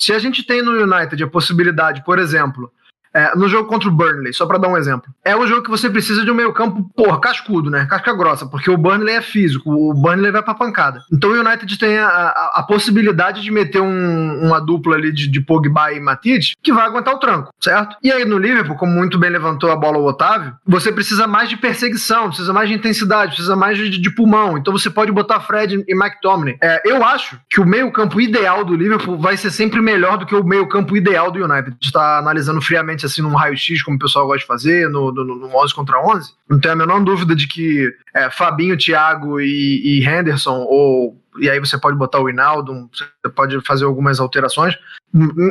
[0.00, 2.70] se a gente tem no United a possibilidade, por exemplo,
[3.16, 5.70] é, no jogo contra o Burnley, só para dar um exemplo, é um jogo que
[5.70, 7.86] você precisa de um meio-campo, porra, cascudo, né?
[7.88, 11.00] Casca grossa, porque o Burnley é físico, o Burnley vai pra pancada.
[11.12, 15.28] Então o United tem a, a- a possibilidade de meter um- uma dupla ali de,
[15.28, 17.96] de Pogba e Matite que vai aguentar o tranco, certo?
[18.02, 21.48] E aí no Liverpool, como muito bem levantou a bola o Otávio, você precisa mais
[21.48, 24.58] de perseguição, precisa mais de intensidade, precisa mais de, de pulmão.
[24.58, 26.58] Então você pode botar Fred e McTominay.
[26.62, 30.34] É, eu acho que o meio-campo ideal do Liverpool vai ser sempre melhor do que
[30.34, 31.68] o meio-campo ideal do United.
[31.68, 35.12] A gente está analisando friamente assim num raio-x, como o pessoal gosta de fazer, no,
[35.12, 36.32] no, no 11 contra 11.
[36.48, 41.50] Não tenho a menor dúvida de que é, Fabinho, Thiago e, e Henderson, ou e
[41.50, 44.74] aí você pode botar o Hinaldo, você pode fazer algumas alterações.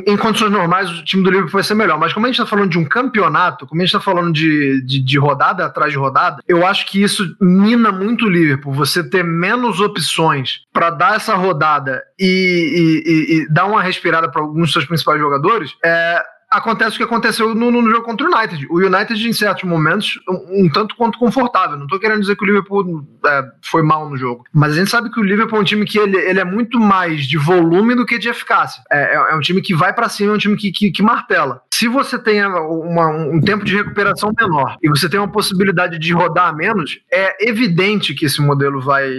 [0.07, 1.97] Em, condições normais, o time do Liverpool vai ser melhor.
[1.99, 4.81] Mas como a gente está falando de um campeonato, como a gente está falando de,
[4.85, 8.73] de, de rodada atrás de rodada, eu acho que isso mina muito o Liverpool.
[8.73, 14.29] Você ter menos opções para dar essa rodada e, e- e- e dar uma respirada
[14.29, 16.21] para alguns dos seus principais jogadores, é,
[16.57, 18.67] acontece o que aconteceu no, no jogo contra o United.
[18.69, 21.77] O United, em certos momentos, um, um tanto quanto confortável.
[21.77, 24.43] Não tô querendo dizer que o Liverpool é, foi mal no jogo.
[24.53, 26.79] Mas a gente sabe que o Liverpool é um time que ele, ele é muito
[26.79, 28.81] mais de volume do que de eficácia.
[28.91, 31.03] É, é- é um time que vai para cima, é um time que, que, que
[31.03, 31.61] martela.
[31.73, 36.13] Se você tem uma- um tempo de recuperação menor e você tem uma possibilidade de
[36.13, 39.11] rodar menos, é evidente que esse modelo vai,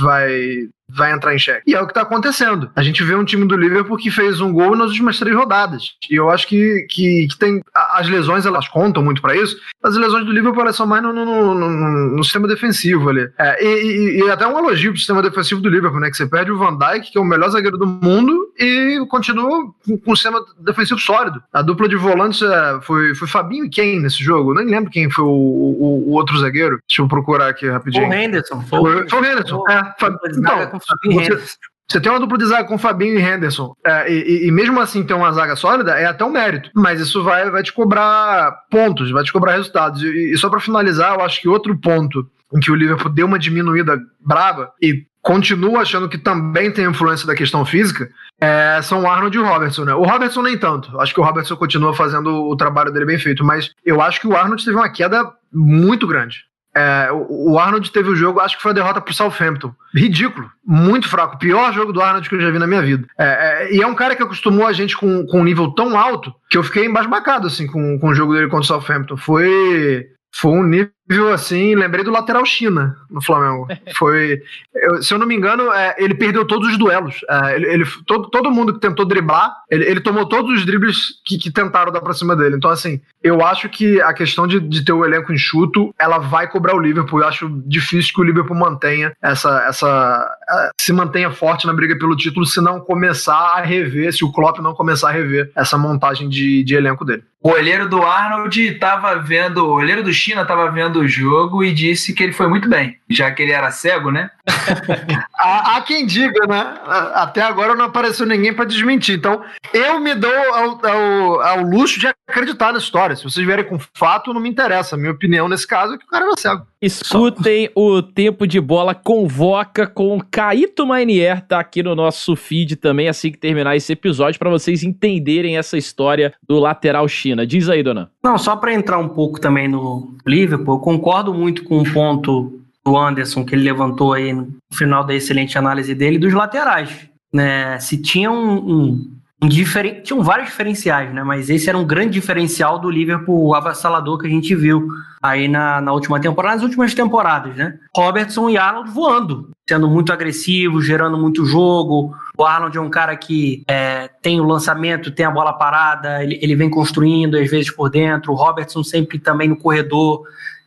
[0.00, 1.62] vai vai entrar em xeque.
[1.66, 2.70] E é o que tá acontecendo.
[2.74, 5.94] A gente vê um time do Liverpool que fez um gol nas últimas três rodadas.
[6.10, 7.60] E eu acho que, que, que tem.
[7.74, 9.56] As lesões, elas contam muito para isso.
[9.82, 13.28] As lesões do Liverpool elas são mais no, no, no, no sistema defensivo ali.
[13.38, 16.10] É, e, e, e, até um elogio pro sistema defensivo do Liverpool, né?
[16.10, 19.72] Que você perde o Van Dijk, que é o melhor zagueiro do mundo, e continua
[19.84, 21.42] com, com um sistema defensivo sólido.
[21.52, 24.50] A dupla de volantes é, foi, foi Fabinho e quem nesse jogo?
[24.50, 26.78] Eu nem lembro quem foi o, o, o, outro zagueiro.
[26.88, 28.08] Deixa eu procurar aqui rapidinho.
[28.08, 28.60] O Henderson.
[28.62, 29.64] Foi, foi o Henderson.
[29.68, 29.94] É,
[30.30, 31.58] então, você,
[31.90, 35.02] você tem uma dupla de zaga com Fabinho e Henderson, é, e, e, mesmo assim
[35.02, 39.10] ter uma zaga sólida é até um mérito, mas isso vai, vai te cobrar pontos,
[39.10, 40.02] vai te cobrar resultados.
[40.02, 43.26] E, e só para finalizar, eu acho que outro ponto em que o Liverpool deu
[43.26, 48.08] uma diminuída braba e continua achando que também tem influência da questão física,
[48.40, 49.94] é, são o Arnold e o Robertson, né?
[49.94, 50.98] O Robertson nem tanto.
[51.00, 54.26] Acho que o Robertson continua fazendo o trabalho dele bem feito, mas eu acho que
[54.26, 56.44] o Arnold teve uma queda muito grande.
[56.74, 59.74] É, o Arnold teve o jogo, acho que foi a derrota pro Southampton.
[59.94, 61.38] Ridículo, muito fraco.
[61.38, 63.06] Pior jogo do Arnold que eu já vi na minha vida.
[63.18, 65.98] É, é, e é um cara que acostumou a gente com, com um nível tão
[65.98, 69.16] alto que eu fiquei embasbacado assim, com, com o jogo dele contra o Southampton.
[69.16, 73.66] Foi, foi um nível nível assim, lembrei do lateral China no Flamengo.
[73.96, 74.40] Foi,
[74.74, 77.20] eu, se eu não me engano, é, ele perdeu todos os duelos.
[77.28, 81.20] É, ele, ele, todo, todo mundo que tentou driblar, ele, ele tomou todos os dribles
[81.24, 82.56] que, que, tentaram dar pra cima dele.
[82.56, 86.48] Então, assim, eu acho que a questão de, de ter o elenco enxuto, ela vai
[86.48, 87.20] cobrar o Liverpool.
[87.20, 90.36] Eu acho difícil que o Liverpool mantenha essa, essa
[90.80, 94.58] se mantenha forte na briga pelo título, se não começar a rever, se o Klopp
[94.58, 97.22] não começar a rever essa montagem de, de elenco dele.
[97.42, 101.72] O olheiro do Arnold estava vendo, o olheiro do China estava vendo do jogo e
[101.72, 104.30] disse que ele foi muito bem, já que ele era cego, né?
[105.38, 106.78] há, há, quem diga, né?
[107.14, 109.16] Até agora não apareceu ninguém para desmentir.
[109.16, 113.14] Então, eu me dou ao, ao, ao, luxo de acreditar na história.
[113.14, 114.96] Se vocês vierem com fato, não me interessa.
[114.96, 116.66] A minha opinião nesse caso é que o cara era cego.
[116.80, 117.72] Escutem Só.
[117.80, 123.30] o Tempo de Bola Convoca com Caíto Mainier, tá aqui no nosso feed também, assim
[123.30, 127.46] que terminar esse episódio, para vocês entenderem essa história do lateral China.
[127.46, 128.10] Diz aí, dona.
[128.22, 132.60] Não, só para entrar um pouco também no Liverpool, eu concordo muito com o ponto
[132.84, 137.08] do Anderson que ele levantou aí no final da excelente análise dele dos laterais.
[137.32, 137.78] Né?
[137.78, 140.02] Se tinha um, um, um diferen...
[140.02, 141.22] tinham vários diferenciais, né?
[141.22, 144.88] Mas esse era um grande diferencial do Liverpool avassalador que a gente viu
[145.22, 147.78] aí na, na última temporada, nas últimas temporadas, né?
[147.96, 152.14] Robertson e Arnold voando, sendo muito agressivos, gerando muito jogo.
[152.36, 156.38] O Arnold é um cara que é, tem o lançamento, tem a bola parada, ele,
[156.42, 158.32] ele vem construindo às vezes por dentro.
[158.32, 160.22] O Robertson sempre também no corredor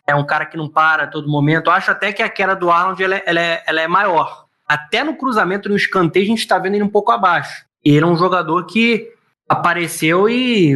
[0.05, 1.69] é um cara que não para a todo momento.
[1.69, 4.45] Acho até que a queda do Arnold ela é, ela é, ela é maior.
[4.67, 7.65] Até no cruzamento, no escanteio, a gente está vendo ele um pouco abaixo.
[7.84, 9.12] Ele é um jogador que
[9.48, 10.76] apareceu e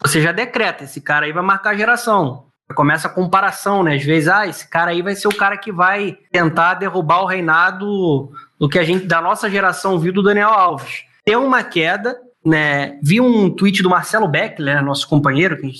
[0.00, 2.44] você já decreta, esse cara aí vai marcar a geração.
[2.74, 3.94] Começa a comparação, né?
[3.94, 7.26] Às vezes, ah, esse cara aí vai ser o cara que vai tentar derrubar o
[7.26, 11.04] reinado do que a gente, da nossa geração, viu do Daniel Alves.
[11.24, 12.98] Tem uma queda, né?
[13.02, 15.72] Vi um tweet do Marcelo Beckler, né, nosso companheiro, que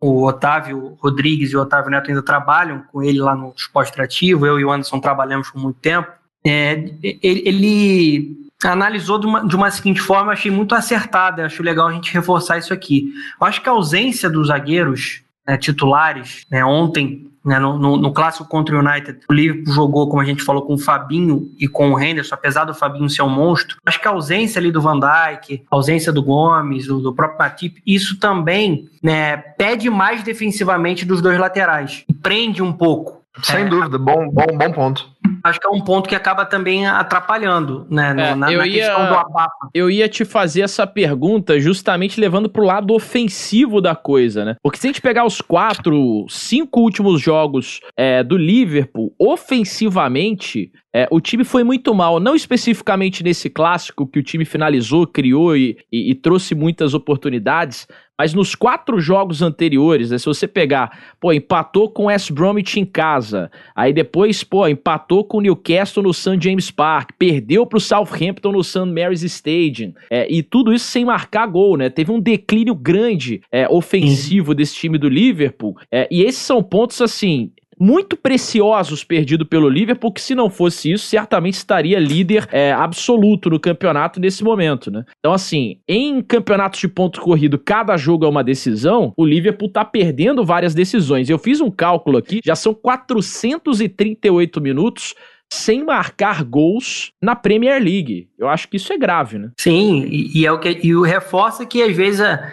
[0.00, 4.46] o Otávio Rodrigues e o Otávio Neto ainda trabalham com ele lá no Esporte Atrativo,
[4.46, 6.10] eu e o Anderson trabalhamos por muito tempo.
[6.44, 11.88] É, ele, ele, analisou de uma, de uma seguinte forma, achei muito acertada, acho legal
[11.88, 13.12] a gente reforçar isso aqui.
[13.40, 18.12] Eu acho que a ausência dos zagueiros né, titulares, né, ontem né, no, no, no,
[18.12, 21.68] clássico contra o United, o Liverpool jogou, como a gente falou, com o Fabinho e
[21.68, 23.76] com o Henderson, apesar do Fabinho ser um monstro.
[23.84, 27.38] Acho que a ausência ali do Van Dijk, a ausência do Gomes, do, do próprio
[27.38, 32.04] Matip, isso também né, pede mais defensivamente dos dois laterais.
[32.08, 33.22] E prende um pouco.
[33.42, 35.13] Sem é, dúvida, bom, bom, bom ponto
[35.44, 38.10] acho que é um ponto que acaba também atrapalhando, né?
[38.10, 39.68] É, na, eu na ia, questão do abafa.
[39.74, 44.56] Eu ia te fazer essa pergunta justamente levando pro lado ofensivo da coisa, né?
[44.62, 51.08] Porque se a gente pegar os quatro, cinco últimos jogos é, do Liverpool, ofensivamente, é,
[51.10, 55.76] o time foi muito mal, não especificamente nesse clássico que o time finalizou, criou e,
[55.90, 61.32] e, e trouxe muitas oportunidades, mas nos quatro jogos anteriores, né, se você pegar, pô,
[61.32, 66.14] empatou com o West Bromwich em casa, aí depois, pô, empatou com o Newcastle no
[66.14, 66.38] St.
[66.40, 68.86] James Park, perdeu pro Southampton no St.
[68.86, 71.90] Mary's Stadium, é, e tudo isso sem marcar gol, né?
[71.90, 74.56] Teve um declínio grande é, ofensivo uhum.
[74.56, 80.12] desse time do Liverpool, é, e esses são pontos, assim, muito preciosos perdidos pelo Liverpool,
[80.12, 85.04] que se não fosse isso, certamente estaria líder é, absoluto no campeonato nesse momento, né?
[85.18, 89.84] Então, assim, em campeonatos de ponto corrido, cada jogo é uma decisão, o Liverpool tá
[89.84, 91.28] perdendo várias decisões.
[91.28, 95.14] Eu fiz um cálculo aqui, já são 438 minutos
[95.52, 98.28] sem marcar gols na Premier League.
[98.38, 99.50] Eu acho que isso é grave, né?
[99.58, 102.50] Sim, e, e é o que e o reforça que às vezes a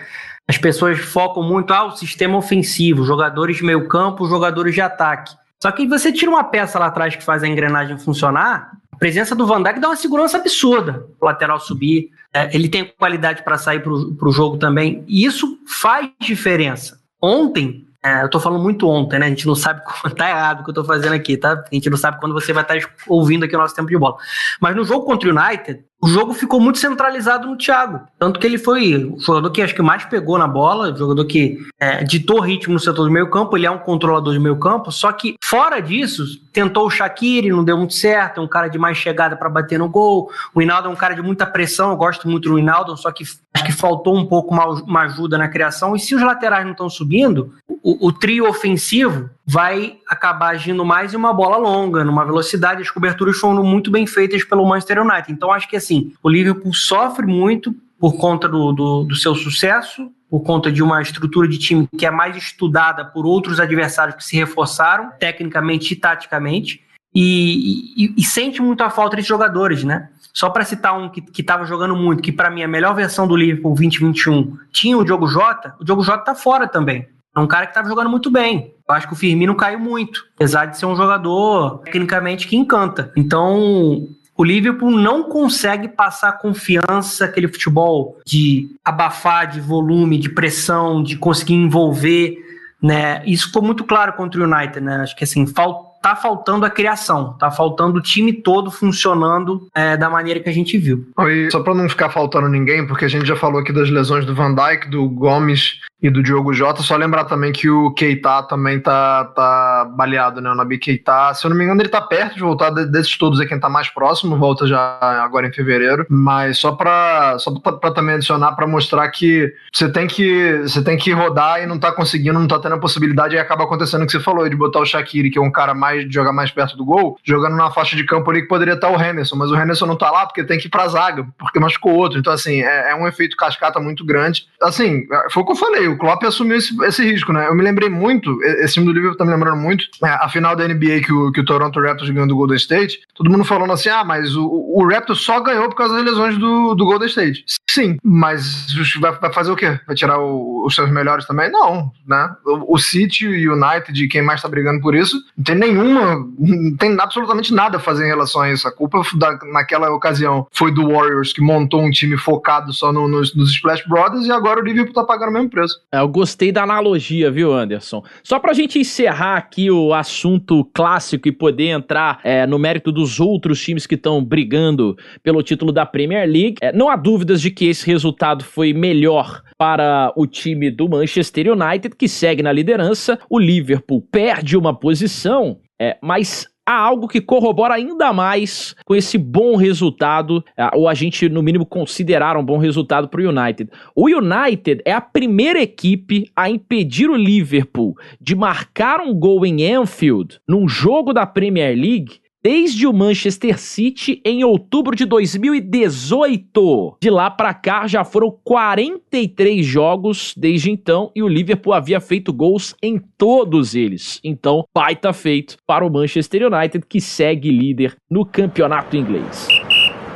[0.52, 5.34] as pessoas focam muito ao ah, sistema ofensivo, jogadores de meio campo, jogadores de ataque.
[5.64, 9.48] Só que você tira uma peça lá atrás que faz a engrenagem funcionar, presença do
[9.48, 11.06] Van Dijk dá uma segurança absurda.
[11.22, 15.06] O lateral subir, é, ele tem qualidade para sair para o jogo também.
[15.08, 17.00] E isso faz diferença.
[17.22, 19.28] Ontem, é, eu tô falando muito ontem, né?
[19.28, 21.54] A gente não sabe como tá errado o que eu tô fazendo aqui, tá?
[21.54, 22.76] A gente não sabe quando você vai estar
[23.08, 24.18] ouvindo aqui o nosso tempo de bola.
[24.60, 28.02] Mas no jogo contra o United, o jogo ficou muito centralizado no Thiago.
[28.18, 31.26] Tanto que ele foi o jogador que acho que mais pegou na bola, o jogador
[31.26, 34.58] que é, ditou ritmo no setor do meio campo, ele é um controlador de meio
[34.58, 38.68] campo, só que fora disso, tentou o Shaqiri, não deu muito certo, é um cara
[38.68, 40.32] de mais chegada para bater no gol.
[40.56, 43.24] O Hinaldo é um cara de muita pressão, eu gosto muito do Hinaldo, só que
[43.54, 45.96] acho que faltou um pouco uma, uma ajuda na criação.
[45.96, 51.13] E se os laterais não estão subindo, o, o trio ofensivo vai acabar agindo mais
[51.13, 52.82] em uma bola longa, numa velocidade.
[52.82, 55.32] As coberturas foram muito bem feitas pelo Manchester United.
[55.32, 60.12] Então acho que assim, o Liverpool sofre muito por conta do, do, do, seu sucesso,
[60.30, 64.23] por conta de uma estrutura de time que é mais estudada por outros adversários que
[64.23, 70.10] se reforçaram, tecnicamente e taticamente, e, e, e sente muito a falta de jogadores, né?
[70.34, 73.27] Só para citar um que estava jogando muito, que para mim é a melhor versão
[73.27, 77.08] do Liverpool 2021, tinha o Diogo Jota, o Diogo Jota tá fora também.
[77.36, 78.74] É um cara que estava jogando muito bem.
[78.88, 83.12] Eu acho que o Firmino caiu muito, apesar de ser um jogador tecnicamente que encanta.
[83.15, 91.02] Então, o Liverpool não consegue passar confiança, aquele futebol de abafar, de volume, de pressão,
[91.02, 92.38] de conseguir envolver,
[92.82, 93.24] né?
[93.26, 94.98] Isso ficou muito claro contra o United, né?
[94.98, 99.96] Acho que assim, falta tá faltando a criação, tá faltando o time todo funcionando é,
[99.96, 101.08] da maneira que a gente viu.
[101.20, 104.26] E só para não ficar faltando ninguém, porque a gente já falou aqui das lesões
[104.26, 108.44] do Van Dijk, do Gomes e do Diogo Jota, só lembrar também que o Keita
[108.44, 110.50] também tá, tá baleado, né?
[110.50, 113.40] O Nabi Keita, se eu não me engano, ele tá perto de voltar desses todos
[113.40, 117.92] aí, quem tá mais próximo, volta já agora em fevereiro, mas só para só pra,
[117.92, 121.92] também adicionar para mostrar que você tem que você tem que rodar e não tá
[121.92, 124.80] conseguindo, não tá tendo a possibilidade e acaba acontecendo o que você falou, de botar
[124.80, 127.70] o Shaqiri, que é um cara mais de jogar mais perto do gol, jogando na
[127.70, 130.26] faixa de campo ali que poderia estar o Henderson, mas o Henderson não tá lá
[130.26, 133.38] porque tem que ir pra zaga, porque machucou outro, então assim, é, é um efeito
[133.38, 134.48] cascata muito grande.
[134.62, 137.47] Assim, foi o que eu falei, o Klopp assumiu esse, esse risco, né?
[137.47, 140.56] Eu me lembrei muito, esse time do Liverpool tá me lembrando muito, é, a final
[140.56, 143.73] da NBA que o, que o Toronto Raptors ganhou do Golden State, todo mundo falando
[143.73, 147.08] assim, ah, mas o, o Raptors só ganhou por causa das lesões do, do Golden
[147.08, 147.45] State.
[147.69, 148.67] Sim, mas
[148.99, 149.80] vai, vai fazer o quê?
[149.88, 151.49] Vai tirar o, os seus melhores também?
[151.49, 152.30] Não, né?
[152.45, 156.27] O, o City e o United, quem mais tá brigando por isso, não tem nenhuma,
[156.38, 158.67] não tem absolutamente nada a fazer em relação a isso.
[158.67, 163.08] A culpa da, naquela ocasião foi do Warriors, que montou um time focado só no,
[163.08, 165.81] nos, nos Splash Brothers, e agora o Liverpool tá pagando o mesmo preço.
[165.94, 168.02] É, eu gostei da analogia, viu, Anderson?
[168.24, 173.20] Só pra gente encerrar aqui o assunto clássico e poder entrar é, no mérito dos
[173.20, 177.52] outros times que estão brigando pelo título da Premier League, é, não há dúvidas de
[177.52, 183.20] que esse resultado foi melhor para o time do Manchester United, que segue na liderança.
[183.30, 189.18] O Liverpool perde uma posição, é, mas há algo que corrobora ainda mais com esse
[189.18, 193.70] bom resultado, é, ou a gente, no mínimo, considerar um bom resultado para o United.
[193.94, 199.74] O United é a primeira equipe a impedir o Liverpool de marcar um gol em
[199.74, 206.97] Anfield num jogo da Premier League desde o Manchester City em outubro de 2018.
[207.01, 212.34] De lá para cá já foram 43 jogos desde então e o Liverpool havia feito
[212.34, 214.19] gols em todos eles.
[214.23, 219.47] Então, baita feito para o Manchester United que segue líder no campeonato inglês.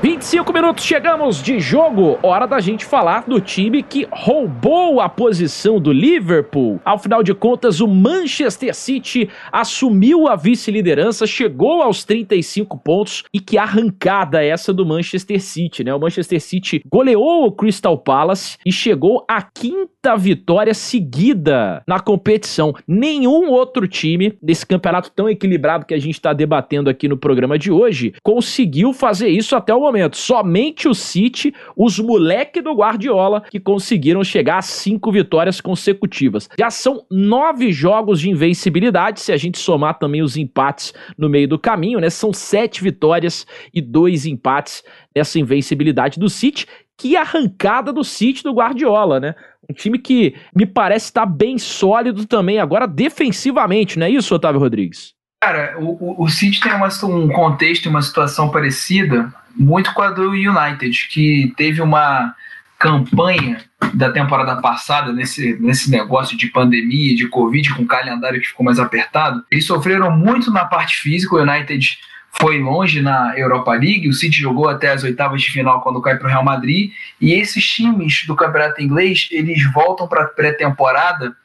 [0.05, 2.19] 25 minutos chegamos de jogo.
[2.21, 6.79] Hora da gente falar do time que roubou a posição do Liverpool.
[6.85, 13.39] Ao final de contas, o Manchester City assumiu a vice-liderança, chegou aos 35 pontos e
[13.39, 15.91] que arrancada essa do Manchester City, né?
[15.91, 22.75] O Manchester City goleou o Crystal Palace e chegou à quinta vitória seguida na competição.
[22.87, 27.57] Nenhum outro time desse campeonato tão equilibrado que a gente está debatendo aqui no programa
[27.57, 30.17] de hoje conseguiu fazer isso até o momento momento.
[30.17, 36.49] Somente o City, os moleques do Guardiola, que conseguiram chegar a cinco vitórias consecutivas.
[36.59, 41.47] Já são nove jogos de invencibilidade, se a gente somar também os empates no meio
[41.47, 42.09] do caminho, né?
[42.09, 44.83] São sete vitórias e dois empates
[45.15, 46.67] nessa invencibilidade do City.
[46.97, 49.35] Que arrancada do City do Guardiola, né?
[49.69, 54.59] Um time que me parece estar bem sólido também agora defensivamente, não é isso, Otávio
[54.61, 55.14] Rodrigues?
[55.45, 60.09] Cara, o, o City tem uma, um contexto e uma situação parecida muito com a
[60.09, 62.33] do United, que teve uma
[62.79, 68.47] campanha da temporada passada, nesse, nesse negócio de pandemia, de Covid, com o calendário que
[68.47, 71.35] ficou mais apertado, eles sofreram muito na parte física.
[71.35, 71.99] O United
[72.31, 76.17] foi longe na Europa League, o City jogou até as oitavas de final quando cai
[76.17, 76.91] para o Real Madrid,
[77.21, 81.35] e esses times do campeonato inglês eles voltam para a pré-temporada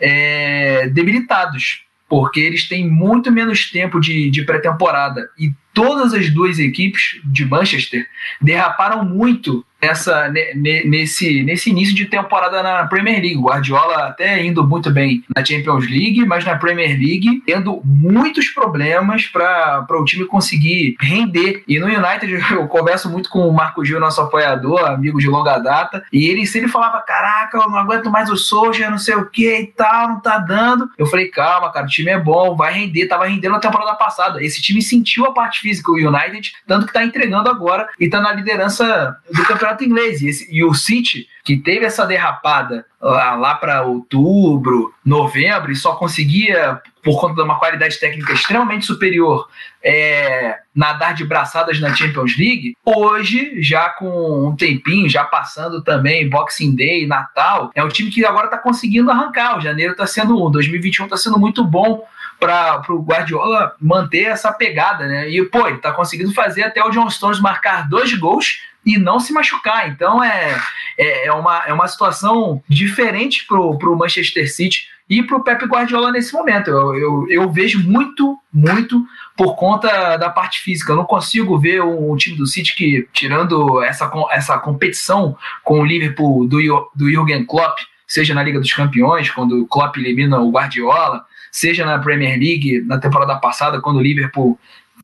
[0.00, 5.30] é, debilitados, porque eles têm muito menos tempo de, de pré-temporada.
[5.38, 8.04] E todas as duas equipes de Manchester
[8.42, 13.36] derraparam muito nessa, nesse, nesse início de temporada na Premier League.
[13.36, 18.48] O Guardiola até indo muito bem na Champions League, mas na Premier League tendo muitos
[18.48, 21.62] problemas para o time conseguir render.
[21.66, 25.58] E no United eu converso muito com o Marco Gil, nosso apoiador, amigo de longa
[25.58, 29.26] data, e ele sempre falava: Caraca, eu não aguento mais o Solskjaer, não sei o
[29.26, 30.90] que e tal, não tá dando.
[30.98, 33.06] Eu falei: Calma, cara, o time é bom, vai render.
[33.06, 34.42] Tava rendendo na temporada passada.
[34.42, 38.20] Esse time sentiu a parte física, o United, tanto que tá entregando agora e tá
[38.20, 40.20] na liderança do campeonato campeonato inglês.
[40.20, 45.76] E, esse, e o City, que teve essa derrapada lá, lá para outubro, novembro, e
[45.76, 49.48] só conseguia, por conta de uma qualidade técnica extremamente superior,
[49.82, 56.28] é, nadar de braçadas na Champions League, hoje, já com um tempinho, já passando também
[56.28, 59.58] Boxing Day, Natal, é um time que agora está conseguindo arrancar.
[59.58, 62.04] O janeiro está sendo, 2021 está sendo muito bom
[62.40, 65.28] para o Guardiola manter essa pegada, né?
[65.30, 69.20] E, pô, ele tá conseguindo fazer até o John Stones marcar dois gols e não
[69.20, 69.88] se machucar.
[69.88, 70.58] Então é,
[70.98, 75.64] é, é uma, é uma situação diferente para o Manchester City e para o Pep
[75.66, 76.70] Guardiola nesse momento.
[76.70, 79.04] Eu, eu, eu, vejo muito, muito
[79.36, 80.92] por conta da parte física.
[80.92, 85.80] Eu não consigo ver um, um time do City que, tirando essa, essa competição com
[85.80, 86.58] o Liverpool do,
[86.94, 91.84] do Jürgen Klopp, seja na Liga dos Campeões, quando o Klopp elimina o Guardiola, seja
[91.84, 94.58] na Premier League, na temporada passada, quando o Liverpool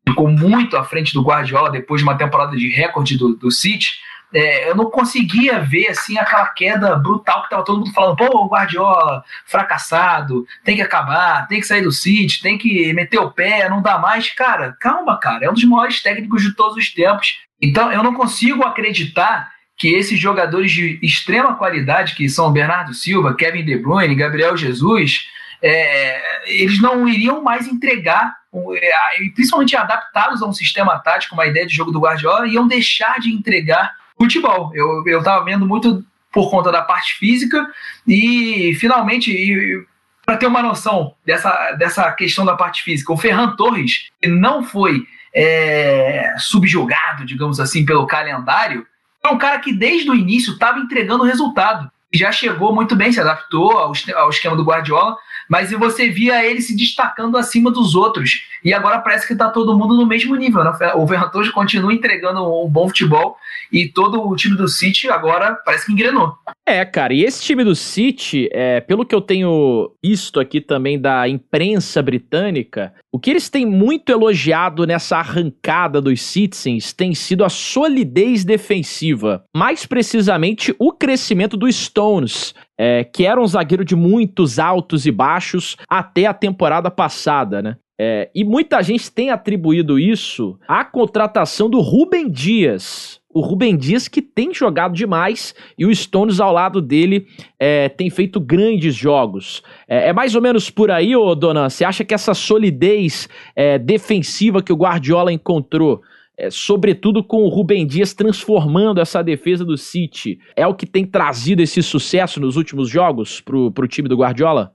[0.07, 3.99] ficou muito à frente do Guardiola depois de uma temporada de recorde do, do City,
[4.32, 8.47] é, eu não conseguia ver assim aquela queda brutal que estava todo mundo falando, pô,
[8.49, 13.68] Guardiola, fracassado, tem que acabar, tem que sair do City, tem que meter o pé,
[13.68, 14.28] não dá mais.
[14.30, 17.38] Cara, calma, cara, é um dos maiores técnicos de todos os tempos.
[17.62, 23.34] Então eu não consigo acreditar que esses jogadores de extrema qualidade, que são Bernardo Silva,
[23.34, 25.28] Kevin De Bruyne, Gabriel Jesus,
[25.67, 31.67] é, eles não iriam mais entregar, é, principalmente adaptados a um sistema tático, uma ideia
[31.67, 34.71] de jogo do Guardiola, iam deixar de entregar futebol.
[34.75, 37.67] Eu estava vendo muito por conta da parte física
[38.07, 39.85] e finalmente
[40.25, 44.62] para ter uma noção dessa, dessa questão da parte física, o Ferran Torres, que não
[44.62, 48.87] foi é, subjugado, digamos assim, pelo calendário,
[49.25, 51.91] é um cara que desde o início estava entregando resultado.
[52.12, 55.17] Já chegou muito bem, se adaptou ao, ao esquema do Guardiola,
[55.49, 58.42] mas você via ele se destacando acima dos outros.
[58.64, 60.64] E agora parece que está todo mundo no mesmo nível.
[60.64, 60.72] Né?
[60.94, 63.36] O Verrantojo continua entregando um bom futebol
[63.72, 66.34] e todo o time do City agora parece que engrenou.
[66.64, 71.01] É, cara, e esse time do City, é, pelo que eu tenho visto aqui também
[71.01, 77.44] da imprensa britânica, o que eles têm muito elogiado nessa arrancada dos Citizens tem sido
[77.44, 79.44] a solidez defensiva.
[79.57, 85.11] Mais precisamente, o crescimento do Stones, é, que era um zagueiro de muitos altos e
[85.11, 87.77] baixos até a temporada passada, né?
[87.99, 93.20] É, e muita gente tem atribuído isso à contratação do Rubem Dias.
[93.33, 97.27] O Rubem Dias que tem jogado demais e o Stones ao lado dele
[97.59, 99.62] é, tem feito grandes jogos.
[99.89, 101.70] É, é, mais ou menos por aí, ô Dona?
[101.70, 106.03] Você acha que essa solidez é, defensiva que o Guardiola encontrou
[106.39, 110.39] é, sobretudo com o Rubem Dias transformando essa defesa do City.
[110.55, 114.72] É o que tem trazido esse sucesso nos últimos jogos pro, pro time do Guardiola?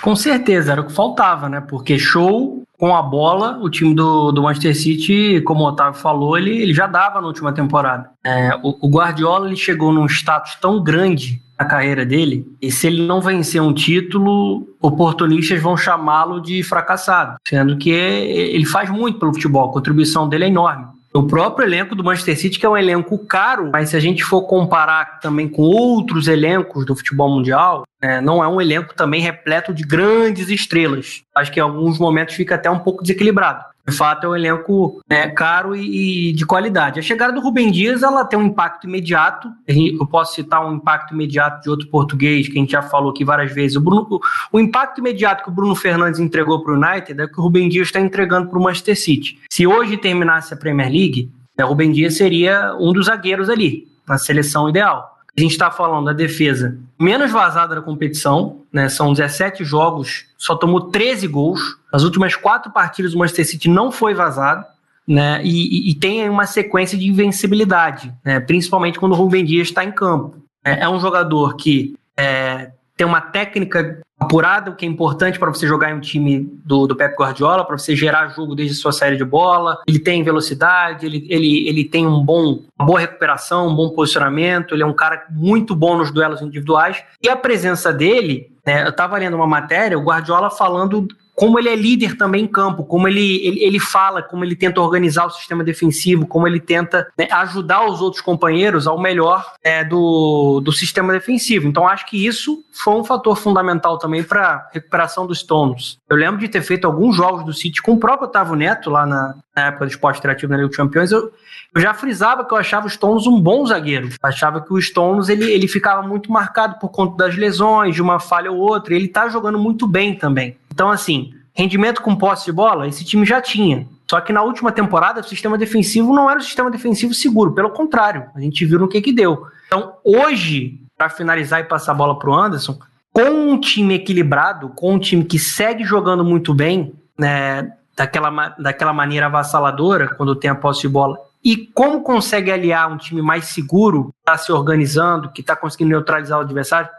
[0.00, 1.60] Com certeza, era o que faltava, né?
[1.60, 6.36] Porque show com a bola, o time do, do Manchester City, como o Otávio falou,
[6.36, 8.10] ele, ele já dava na última temporada.
[8.24, 12.86] É, o, o Guardiola ele chegou num status tão grande na carreira dele, e se
[12.86, 19.18] ele não vencer um título, oportunistas vão chamá-lo de fracassado, sendo que ele faz muito
[19.18, 20.84] pelo futebol, a contribuição dele é enorme.
[21.16, 24.22] O próprio elenco do Manchester City, que é um elenco caro, mas se a gente
[24.22, 29.22] for comparar também com outros elencos do futebol mundial, é, não é um elenco também
[29.22, 31.22] repleto de grandes estrelas.
[31.34, 33.64] Acho que em alguns momentos fica até um pouco desequilibrado.
[33.88, 36.98] De fato, é um elenco né, caro e, e, de qualidade.
[36.98, 39.48] A chegada do Rubem Dias ela tem um impacto imediato.
[39.66, 43.24] Eu posso citar um impacto imediato de outro português, que a gente já falou aqui
[43.24, 43.76] várias vezes.
[43.76, 44.20] O, Bruno,
[44.50, 47.68] o, impacto imediato que o Bruno Fernandes entregou para o United é que o Rubem
[47.68, 49.38] Dias está entregando para o Manchester City.
[49.50, 53.86] Se hoje terminasse a Premier League, né, o Rubem Dias seria um dos zagueiros ali,
[54.06, 55.15] na seleção ideal.
[55.36, 58.88] A gente está falando da defesa menos vazada da competição, né?
[58.88, 61.60] São 17 jogos, só tomou 13 gols.
[61.92, 64.64] As últimas quatro partidas do Manchester City não foi vazado.
[65.08, 69.84] Né, e, e, tem uma sequência de invencibilidade, né, principalmente quando o Rubem Dias está
[69.84, 70.34] em campo.
[70.64, 75.52] É, é, um jogador que é, tem uma técnica apurada, o que é importante para
[75.52, 78.92] você jogar em um time do, do Pep Guardiola, para você gerar jogo desde sua
[78.92, 79.78] série de bola.
[79.86, 84.74] Ele tem velocidade, ele, ele, ele tem um bom, uma boa recuperação, um bom posicionamento,
[84.74, 87.02] ele é um cara muito bom nos duelos individuais.
[87.22, 91.06] E a presença dele, né, eu estava lendo uma matéria, o Guardiola falando
[91.36, 94.80] como ele é líder também em campo, como ele, ele, ele fala, como ele tenta
[94.80, 99.84] organizar o sistema defensivo, como ele tenta né, ajudar os outros companheiros ao melhor é,
[99.84, 101.68] do, do sistema defensivo.
[101.68, 105.98] Então acho que isso foi um fator fundamental também para a recuperação dos Stones.
[106.08, 109.04] Eu lembro de ter feito alguns jogos do City com o próprio Otávio Neto lá
[109.04, 111.12] na, na época do esporte interativo na Liga dos Campeões.
[111.12, 111.30] Eu,
[111.74, 114.08] eu já frisava que eu achava o Stones um bom zagueiro.
[114.22, 118.18] Achava que o Stones ele, ele ficava muito marcado por conta das lesões, de uma
[118.18, 118.94] falha ou outra.
[118.94, 120.56] Ele tá jogando muito bem também.
[120.76, 123.88] Então, assim, rendimento com posse de bola, esse time já tinha.
[124.10, 127.54] Só que na última temporada, o sistema defensivo não era um sistema defensivo seguro.
[127.54, 129.46] Pelo contrário, a gente viu no que que deu.
[129.66, 132.78] Então, hoje, para finalizar e passar a bola pro Anderson,
[133.10, 138.92] com um time equilibrado, com um time que segue jogando muito bem, né, daquela, daquela
[138.92, 143.46] maneira avassaladora, quando tem a posse de bola, e como consegue aliar um time mais
[143.46, 146.90] seguro, que está se organizando, que está conseguindo neutralizar o adversário,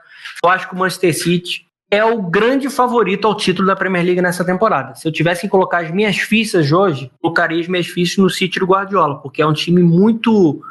[0.44, 4.22] eu acho que o Manchester City é o grande favorito ao título da Premier League
[4.22, 4.94] nessa temporada.
[4.96, 8.60] Se eu tivesse que colocar as minhas fichas hoje, colocaria as minhas fichas no City
[8.60, 10.62] do Guardiola, porque é um time muito,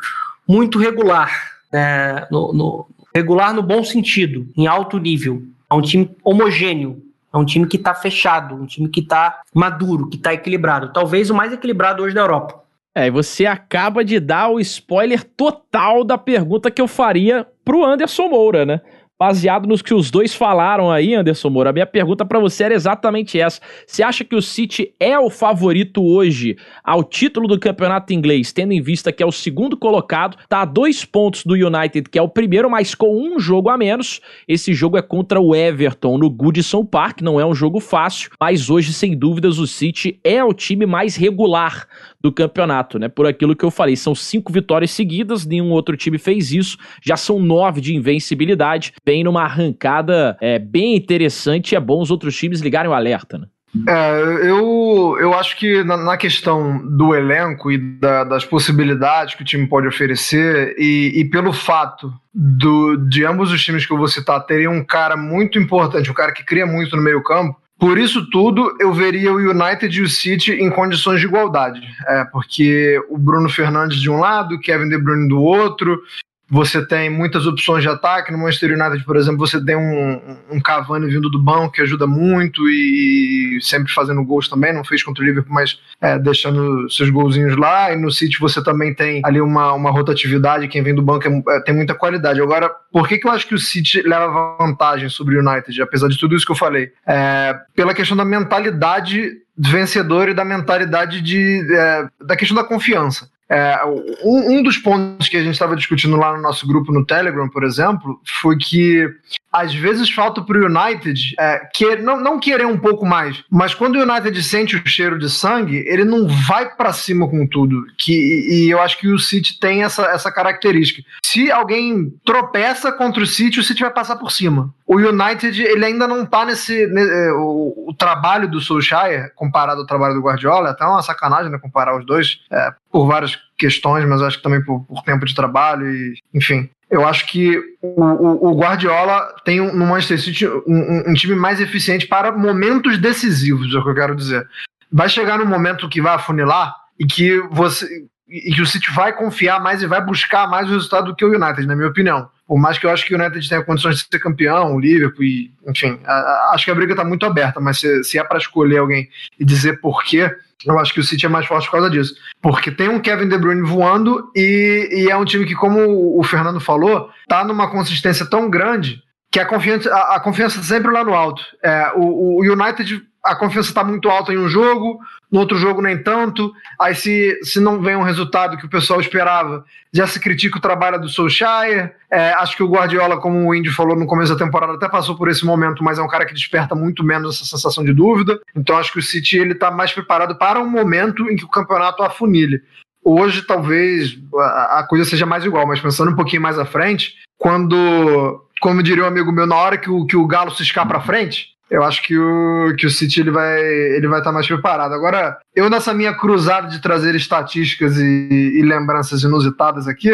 [0.47, 2.27] muito regular, né?
[2.31, 5.43] no, no, regular no bom sentido, em alto nível.
[5.71, 7.03] É um time homogêneo,
[7.33, 10.93] é um time que está fechado, um time que está maduro, que está equilibrado.
[10.93, 12.63] Talvez o mais equilibrado hoje da Europa.
[12.95, 17.85] É, e você acaba de dar o spoiler total da pergunta que eu faria pro
[17.85, 18.81] Anderson Moura, né?
[19.19, 22.75] Baseado nos que os dois falaram aí, Anderson Moura, a minha pergunta para você era
[22.75, 23.63] exatamente essa.
[23.87, 28.73] Você acha que o City é o favorito hoje ao título do campeonato inglês, tendo
[28.73, 32.23] em vista que é o segundo colocado, tá a dois pontos do United, que é
[32.23, 34.21] o primeiro, mas com um jogo a menos.
[34.47, 38.69] Esse jogo é contra o Everton no Goodison Park, não é um jogo fácil, mas
[38.69, 41.89] hoje, sem dúvidas, o City é o time mais regular
[42.27, 43.09] do campeonato, né?
[43.09, 47.17] Por aquilo que eu falei, são cinco vitórias seguidas, nenhum outro time fez isso, já
[47.17, 52.61] são nove de invencibilidade, bem numa arrancada é, bem interessante, é bom os outros times
[52.61, 53.47] ligarem o alerta, né?
[53.89, 59.43] É, eu, eu acho que na, na questão do elenco e da, das possibilidades que
[59.43, 63.99] o time pode oferecer, e, e pelo fato do, de ambos os times que eu
[63.99, 67.99] vou citar terem um cara muito importante, um cara que cria muito no meio-campo, por
[67.99, 71.81] isso tudo, eu veria o United e o City em condições de igualdade.
[72.09, 76.01] É, porque o Bruno Fernandes de um lado, o Kevin De Bruyne do outro,
[76.49, 78.31] você tem muitas opções de ataque.
[78.31, 82.07] No Manchester United, por exemplo, você tem um, um Cavani vindo do banco que ajuda
[82.07, 84.73] muito e sempre fazendo gols também.
[84.73, 87.93] Não fez contra o Liverpool, mas é, deixando seus golzinhos lá.
[87.93, 90.69] E no City você também tem ali uma, uma rotatividade.
[90.69, 92.41] Quem vem do banco é, é, tem muita qualidade.
[92.41, 96.09] Agora, por que, que eu acho que o City leva vantagem sobre o United, apesar
[96.09, 96.93] de tudo isso que eu falei?
[97.07, 103.29] É, pela questão da mentalidade vencedor e da mentalidade de, é, da questão da confiança.
[103.49, 103.79] É,
[104.25, 107.49] um, um, dos pontos que a gente estava discutindo lá no nosso grupo no Telegram,
[107.49, 109.09] por exemplo, foi que
[109.53, 113.75] às vezes falta para o United é, que, não, não querer um pouco mais, mas
[113.75, 117.87] quando o United sente o cheiro de sangue, ele não vai para cima com tudo.
[117.97, 121.03] Que, e eu acho que o City tem essa, essa característica.
[121.25, 124.75] Se alguém tropeça contra o City, o City vai passar por cima.
[124.87, 126.85] O United ele ainda não está nesse.
[126.85, 131.51] É, o, o, trabalho do Solskjaer, comparado ao trabalho do Guardiola, é até uma sacanagem
[131.51, 135.25] né, comparar os dois, é, por várias questões, mas acho que também por, por tempo
[135.25, 136.69] de trabalho e, enfim.
[136.89, 141.61] Eu acho que o, o, o Guardiola tem no Manchester City um, um, time mais
[141.61, 144.47] eficiente para momentos decisivos, é o que eu quero dizer.
[144.91, 149.13] Vai chegar num momento que vai afunilar e que você e que o City vai
[149.13, 152.29] confiar mais e vai buscar mais o resultado do que o United, na minha opinião.
[152.47, 155.25] Por mais que eu acho que o United tenha condições de ser campeão, o Liverpool,
[155.25, 158.25] e, enfim, a, a, acho que a briga está muito aberta, mas se, se é
[158.25, 159.09] para escolher alguém
[159.39, 160.33] e dizer por quê,
[160.67, 162.15] eu acho que o City é mais forte por causa disso.
[162.41, 166.23] Porque tem um Kevin De Bruyne voando e, e é um time que, como o
[166.23, 171.05] Fernando falou, tá numa consistência tão grande que a confiança, a, a confiança sempre lá
[171.05, 171.43] no alto.
[171.63, 175.01] É, o, o United a confiança está muito alta em um jogo,
[175.31, 176.53] no outro jogo nem tanto.
[176.81, 180.61] Aí, se, se não vem um resultado que o pessoal esperava, já se critica o
[180.61, 181.97] trabalho do Solskjaer.
[182.09, 185.17] É, acho que o Guardiola, como o Indy falou no começo da temporada, até passou
[185.17, 188.41] por esse momento, mas é um cara que desperta muito menos essa sensação de dúvida.
[188.55, 191.51] Então, acho que o City ele está mais preparado para um momento em que o
[191.51, 192.63] campeonato afunilhe.
[193.05, 197.15] Hoje, talvez a, a coisa seja mais igual, mas pensando um pouquinho mais à frente,
[197.37, 200.89] quando, como diria um amigo meu, na hora que o, que o Galo se escapa
[200.89, 204.35] para frente eu acho que o, que o City ele vai ele vai estar tá
[204.35, 204.93] mais preparado.
[204.93, 210.13] Agora, eu nessa minha cruzada de trazer estatísticas e, e lembranças inusitadas aqui,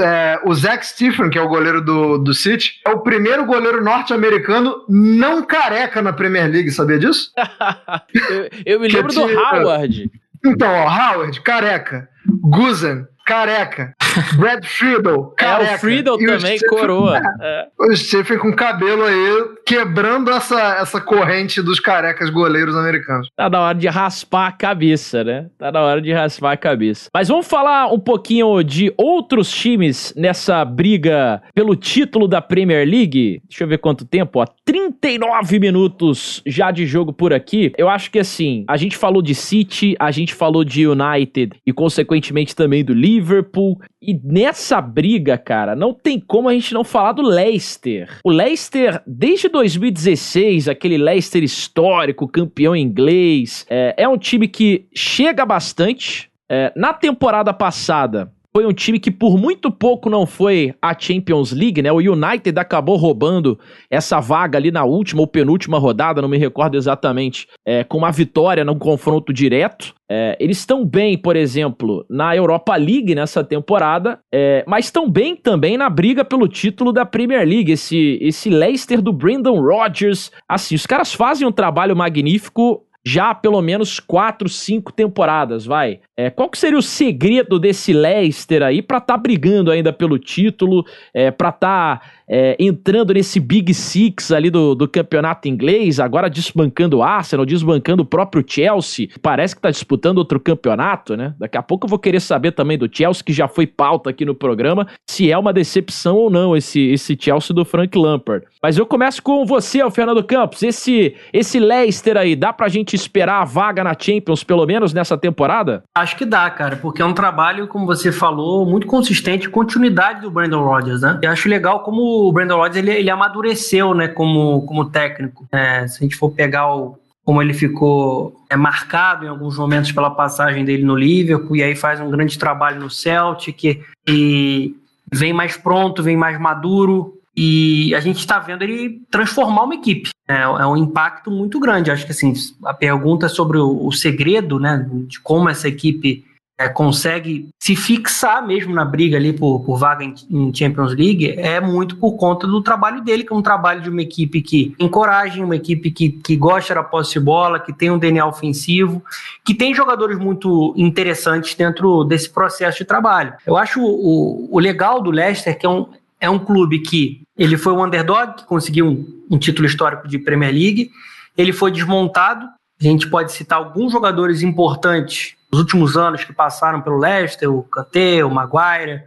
[0.00, 3.82] é, o Zach Stephen, que é o goleiro do, do City, é o primeiro goleiro
[3.82, 7.32] norte-americano não careca na Premier League, sabia disso?
[8.30, 10.10] eu, eu, me lembro do Howard.
[10.44, 12.08] Então, ó, Howard, careca.
[12.42, 13.94] Guzen, careca.
[14.36, 15.74] Brad Friedel, É, careca.
[15.74, 17.20] o Friedel E o também, Stephen- coroa.
[17.40, 17.66] É.
[17.78, 23.28] O Stephen com cabelo aí, quebrando essa, essa corrente dos carecas goleiros americanos.
[23.36, 25.46] Tá na hora de raspar a cabeça, né?
[25.58, 27.08] Tá na hora de raspar a cabeça.
[27.14, 33.40] Mas vamos falar um pouquinho de outros times nessa briga pelo título da Premier League.
[33.48, 34.46] Deixa eu ver quanto tempo, ó.
[34.64, 37.72] 39 minutos já de jogo por aqui.
[37.76, 41.72] Eu acho que assim, a gente falou de City, a gente falou de United e
[41.72, 43.80] consequentemente também do Liverpool.
[44.02, 48.18] E nessa briga, cara, não tem como a gente não falar do Leicester.
[48.24, 55.46] O Leicester, desde 2016, aquele Leicester histórico, campeão inglês, é, é um time que chega
[55.46, 56.28] bastante.
[56.50, 61.52] É, na temporada passada, foi um time que por muito pouco não foi a Champions
[61.52, 61.90] League, né?
[61.90, 63.58] O United acabou roubando
[63.90, 68.12] essa vaga ali na última ou penúltima rodada, não me recordo exatamente, é, com uma
[68.12, 69.94] vitória num confronto direto.
[70.10, 75.34] É, eles estão bem, por exemplo, na Europa League nessa temporada, é, mas estão bem
[75.34, 77.72] também na briga pelo título da Premier League.
[77.72, 83.60] Esse, esse Leicester do Brendan Rodgers, assim, os caras fazem um trabalho magnífico já pelo
[83.60, 86.00] menos quatro, cinco temporadas, vai.
[86.22, 90.86] É, qual que seria o segredo desse Leicester aí pra tá brigando ainda pelo título,
[91.12, 96.98] é, pra tá é, entrando nesse Big Six ali do, do campeonato inglês, agora desbancando
[96.98, 101.34] o Arsenal, desbancando o próprio Chelsea, parece que tá disputando outro campeonato, né?
[101.38, 104.24] Daqui a pouco eu vou querer saber também do Chelsea, que já foi pauta aqui
[104.24, 108.46] no programa, se é uma decepção ou não esse, esse Chelsea do Frank Lampard.
[108.62, 113.42] Mas eu começo com você, Fernando Campos, esse, esse Leicester aí, dá pra gente esperar
[113.42, 115.82] a vaga na Champions, pelo menos nessa temporada?
[115.94, 120.30] Acho que dá, cara, porque é um trabalho, como você falou, muito consistente, continuidade do
[120.30, 121.18] Brandon Rodgers, né?
[121.22, 125.46] Eu acho legal como o Brandon Rodgers ele, ele amadureceu, né, como, como técnico.
[125.52, 129.92] É, se a gente for pegar o, como ele ficou é, marcado em alguns momentos
[129.92, 134.74] pela passagem dele no Liverpool, e aí faz um grande trabalho no Celtic, e
[135.12, 140.10] vem mais pronto, vem mais maduro, e a gente está vendo ele transformar uma equipe.
[140.28, 141.90] É, é, um impacto muito grande.
[141.90, 142.32] Acho que assim,
[142.64, 146.24] a pergunta sobre o, o segredo, né, de como essa equipe
[146.58, 151.34] é, consegue se fixar mesmo na briga ali por, por vaga em, em, Champions League
[151.38, 154.74] é muito por conta do trabalho dele, que é um trabalho de uma equipe que
[154.78, 159.02] encoraja, uma equipe que, que gosta da posse de bola, que tem um DNA ofensivo,
[159.44, 163.34] que tem jogadores muito interessantes dentro desse processo de trabalho.
[163.46, 165.86] Eu acho o, o legal do Leicester que é um,
[166.20, 170.18] é um clube que ele foi um underdog, que conseguiu um, um título histórico de
[170.18, 170.90] Premier League,
[171.36, 172.46] ele foi desmontado,
[172.80, 177.62] a gente pode citar alguns jogadores importantes nos últimos anos que passaram pelo Leicester, o
[177.62, 179.02] Kanté, o Maguire,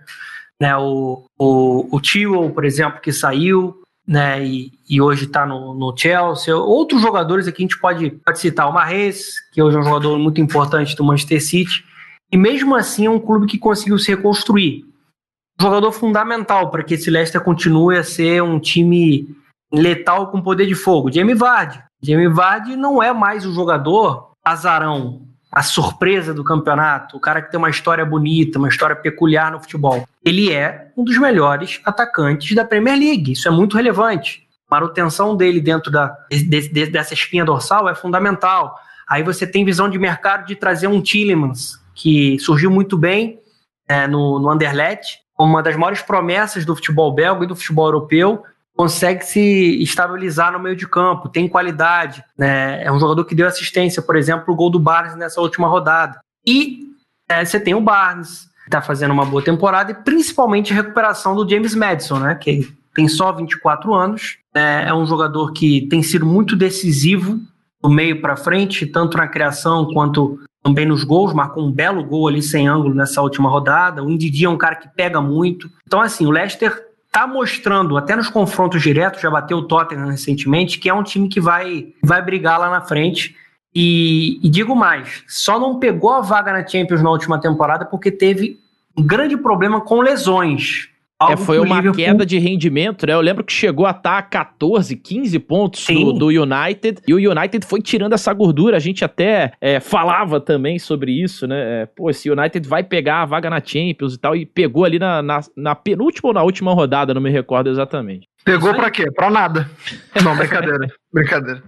[0.60, 5.74] né, o, o, o Tio, por exemplo, que saiu, né, e, e hoje está no,
[5.74, 6.56] no Chelsea.
[6.56, 10.18] Outros jogadores aqui a gente pode, pode citar o Mahrez, que hoje é um jogador
[10.18, 11.84] muito importante do Manchester City,
[12.32, 14.86] e mesmo assim é um clube que conseguiu se reconstruir.
[15.60, 19.28] Jogador fundamental para que esse Leicester continue a ser um time
[19.72, 21.12] letal com poder de fogo.
[21.12, 21.82] Jamie Vardy.
[22.02, 27.50] Jamie Vardy não é mais o jogador azarão, a surpresa do campeonato, o cara que
[27.50, 30.08] tem uma história bonita, uma história peculiar no futebol.
[30.24, 33.32] Ele é um dos melhores atacantes da Premier League.
[33.32, 34.46] Isso é muito relevante.
[34.70, 38.78] A manutenção dele dentro da, de, de, dessa espinha dorsal é fundamental.
[39.08, 43.40] Aí você tem visão de mercado de trazer um Tillemans, que surgiu muito bem
[43.88, 48.44] é, no, no Anderlecht, uma das maiores promessas do futebol belga e do futebol europeu,
[48.76, 52.84] consegue se estabilizar no meio de campo, tem qualidade, né?
[52.84, 56.20] É um jogador que deu assistência, por exemplo, o gol do Barnes nessa última rodada.
[56.46, 56.90] E
[57.28, 61.36] é, você tem o Barnes, que está fazendo uma boa temporada, e principalmente a recuperação
[61.36, 62.36] do James Madison, né?
[62.36, 67.40] Que tem só 24 anos, é, é um jogador que tem sido muito decisivo
[67.82, 72.28] do meio para frente, tanto na criação quanto também nos gols, marcou um belo gol
[72.28, 74.04] ali sem ângulo nessa última rodada.
[74.04, 75.70] O Indidi é um cara que pega muito.
[75.86, 80.80] Então, assim, o Leicester tá mostrando, até nos confrontos diretos, já bateu o Tottenham recentemente,
[80.80, 83.36] que é um time que vai, vai brigar lá na frente.
[83.76, 88.10] E, e, digo mais, só não pegou a vaga na Champions na última temporada porque
[88.10, 88.60] teve
[88.98, 90.90] um grande problema com lesões.
[91.22, 92.04] É, foi uma Liverpool...
[92.04, 93.14] queda de rendimento, né?
[93.14, 97.32] Eu lembro que chegou a estar a 14, 15 pontos do, do, United, e o
[97.32, 98.76] United foi tirando essa gordura.
[98.76, 101.84] A gente até é, falava também sobre isso, né?
[101.84, 105.00] É, pô, esse United vai pegar a vaga na Champions e tal, e pegou ali
[105.00, 108.28] na, na, na penúltima ou na última rodada, não me recordo exatamente.
[108.44, 109.10] Pegou pra quê?
[109.10, 109.70] Pra nada.
[110.22, 110.88] Não, brincadeira.
[111.12, 111.64] brincadeira.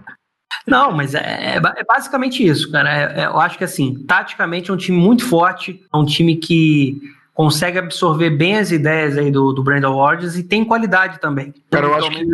[0.66, 3.12] Não, mas é, é, basicamente isso, cara.
[3.12, 7.00] É, eu acho que, assim, taticamente é um time muito forte, é um time que
[7.38, 11.54] consegue absorver bem as ideias aí do, do Brandon Rodgers e tem qualidade também.
[11.70, 12.26] Cara, eu acho que.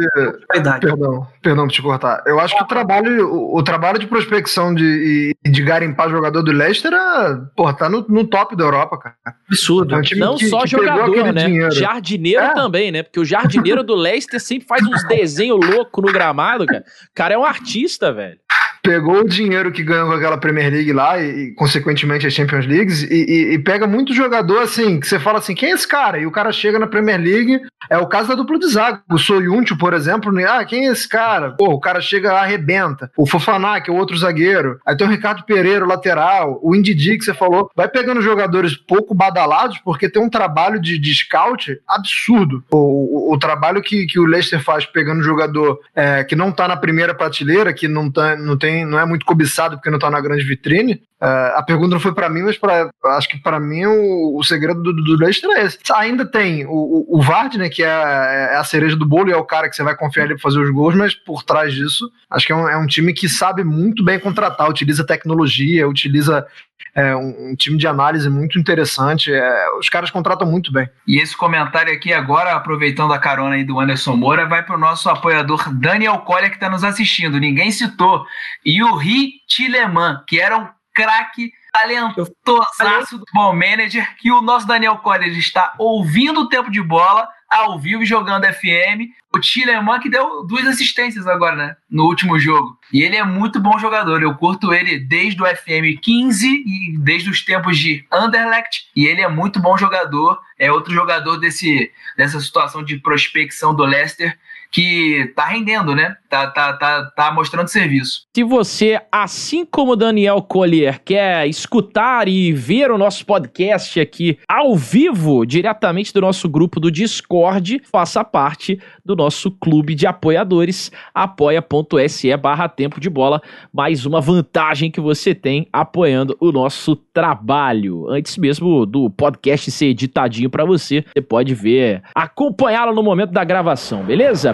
[0.80, 2.22] Perdão, perdão por te cortar.
[2.26, 6.42] Eu acho que o trabalho, o, o trabalho de prospecção de, e de garimpar jogador
[6.42, 9.16] do Leicester é, porra, tá no, no top da Europa, cara.
[9.46, 9.94] Absurdo.
[9.94, 11.44] É um Não que- só que jogador, né?
[11.44, 11.70] dinheiro.
[11.74, 12.54] Jardineiro É.
[12.54, 13.02] também, né?
[13.02, 16.80] Porque o jardineiro do Leicester sempre faz uns desenhos loucos no gramado, cara.
[16.82, 18.38] O cara é um artista, velho.
[18.84, 22.66] Pegou o dinheiro que ganhou com aquela Premier League lá e, e, consequentemente, as Champions
[22.66, 26.18] Leagues e, e- pega muito jogador assim, que você fala assim, quem é esse cara?
[26.18, 29.00] E o cara chega na Premier League, é o caso da dupla de zaga.
[29.10, 30.44] O Soyuncu, por exemplo, né?
[30.46, 31.52] ah, quem é esse cara?
[31.52, 33.10] Pô, o cara chega, arrebenta.
[33.16, 34.78] O Fofaná, que é o outro zagueiro.
[34.86, 36.58] Aí tem o Ricardo Pereira, o lateral.
[36.62, 37.70] O Indidi, que você falou.
[37.74, 42.62] Vai pegando jogadores pouco badalados, porque tem um trabalho de, de scout absurdo.
[42.70, 46.66] O, o, o trabalho que, que o Leicester faz pegando jogador é, que não tá
[46.68, 50.10] na primeira prateleira, que não, tá, não, tem, não é muito cobiçado porque não tá
[50.10, 51.02] na grande vitrine.
[51.20, 54.42] É, a pergunta não foi pra mim, mas pra, acho que pra mim o, o
[54.42, 55.78] segredo do, do Leicester é esse.
[55.94, 59.36] Ainda tem o, o, Vardy, né, que é, é a cereja do bolo e é
[59.36, 62.10] o cara que você vai confiar ele pra fazer os gols, mas por trás disso,
[62.30, 66.46] acho que é um, é um time que sabe muito bem contratar, utiliza tecnologia, utiliza
[66.94, 69.32] é, um, um time de análise muito interessante.
[69.32, 70.88] é, os caras contratam muito bem.
[71.06, 74.78] E esse comentário aqui agora, aproveitando a carona aí do Anderson Moura, vai para o
[74.78, 77.40] nosso apoiador Daniel Collier, que está nos assistindo.
[77.40, 78.24] Ninguém citou.
[78.64, 84.66] E o Ri Tileman, que era um craque talentosaço do ball manager, que o nosso
[84.66, 89.10] Daniel Collier está ouvindo o tempo de bola, ao vivo e jogando FM.
[89.32, 91.76] O Tileman que deu duas assistências agora, né?
[91.90, 92.76] No último jogo.
[92.92, 94.22] E ele é muito bom jogador.
[94.22, 98.88] Eu curto ele desde o FM 15 e desde os tempos de Anderlecht.
[98.94, 100.40] E ele é muito bom jogador.
[100.58, 104.36] É outro jogador desse, dessa situação de prospecção do Leicester
[104.74, 106.16] que tá rendendo, né?
[106.28, 108.22] Tá, tá, tá, tá mostrando serviço.
[108.34, 114.74] Se você, assim como Daniel Collier, quer escutar e ver o nosso podcast aqui ao
[114.74, 122.36] vivo, diretamente do nosso grupo do Discord, faça parte do nosso clube de apoiadores, apoia.se
[122.36, 123.40] barra tempo de bola.
[123.72, 128.08] Mais uma vantagem que você tem apoiando o nosso trabalho.
[128.10, 133.44] Antes mesmo do podcast ser editadinho para você, você pode ver, acompanhá-lo no momento da
[133.44, 134.52] gravação, beleza?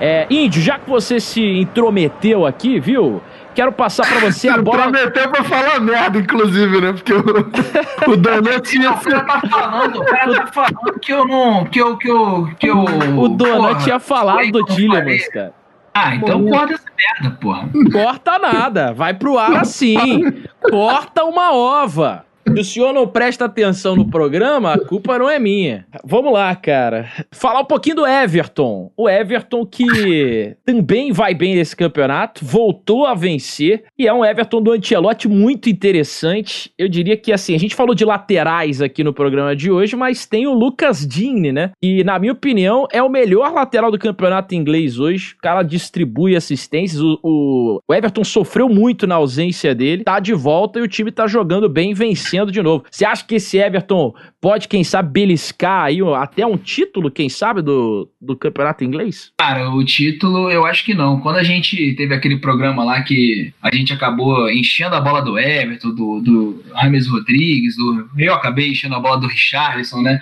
[0.00, 3.22] É, Índio, já que você se intrometeu aqui, viu?
[3.54, 4.82] Quero passar pra você a bola.
[4.82, 6.92] Prometeu pra falar merda, inclusive, né?
[6.92, 7.20] Porque o,
[8.10, 8.90] o tinha.
[8.90, 11.64] O cara tá falando, o cara tá falando que eu não.
[11.64, 11.96] Que eu.
[11.96, 15.54] Que eu, que eu O Donut porra, tinha falado do Tillemans, cara.
[15.94, 17.68] Ah, então corta essa merda, porra.
[17.92, 20.42] Corta nada, vai pro ar assim.
[20.68, 22.26] Corta uma ova.
[22.46, 25.86] Se o senhor não presta atenção no programa, a culpa não é minha.
[26.04, 27.08] Vamos lá, cara.
[27.32, 28.92] Falar um pouquinho do Everton.
[28.96, 34.62] O Everton que também vai bem nesse campeonato, voltou a vencer e é um Everton
[34.62, 36.70] do Ancelotti muito interessante.
[36.78, 40.26] Eu diria que assim, a gente falou de laterais aqui no programa de hoje, mas
[40.26, 41.72] tem o Lucas Digne, né?
[41.82, 45.34] E na minha opinião é o melhor lateral do campeonato inglês hoje.
[45.38, 47.00] O cara distribui assistências.
[47.00, 51.10] O, o- o Everton sofreu muito na ausência dele, tá de volta e o time
[51.10, 52.84] tá jogando bem, vencendo de novo.
[52.90, 57.62] Você acha que esse Everton pode, quem sabe, beliscar aí até um título, quem sabe,
[57.62, 59.32] do, do campeonato inglês?
[59.38, 61.20] Cara, o título eu acho que não.
[61.20, 65.38] Quando a gente teve aquele programa lá que a gente acabou enchendo a bola do
[65.38, 70.20] Everton, do, do James Rodrigues, do, eu acabei enchendo a bola do Richarlison, né?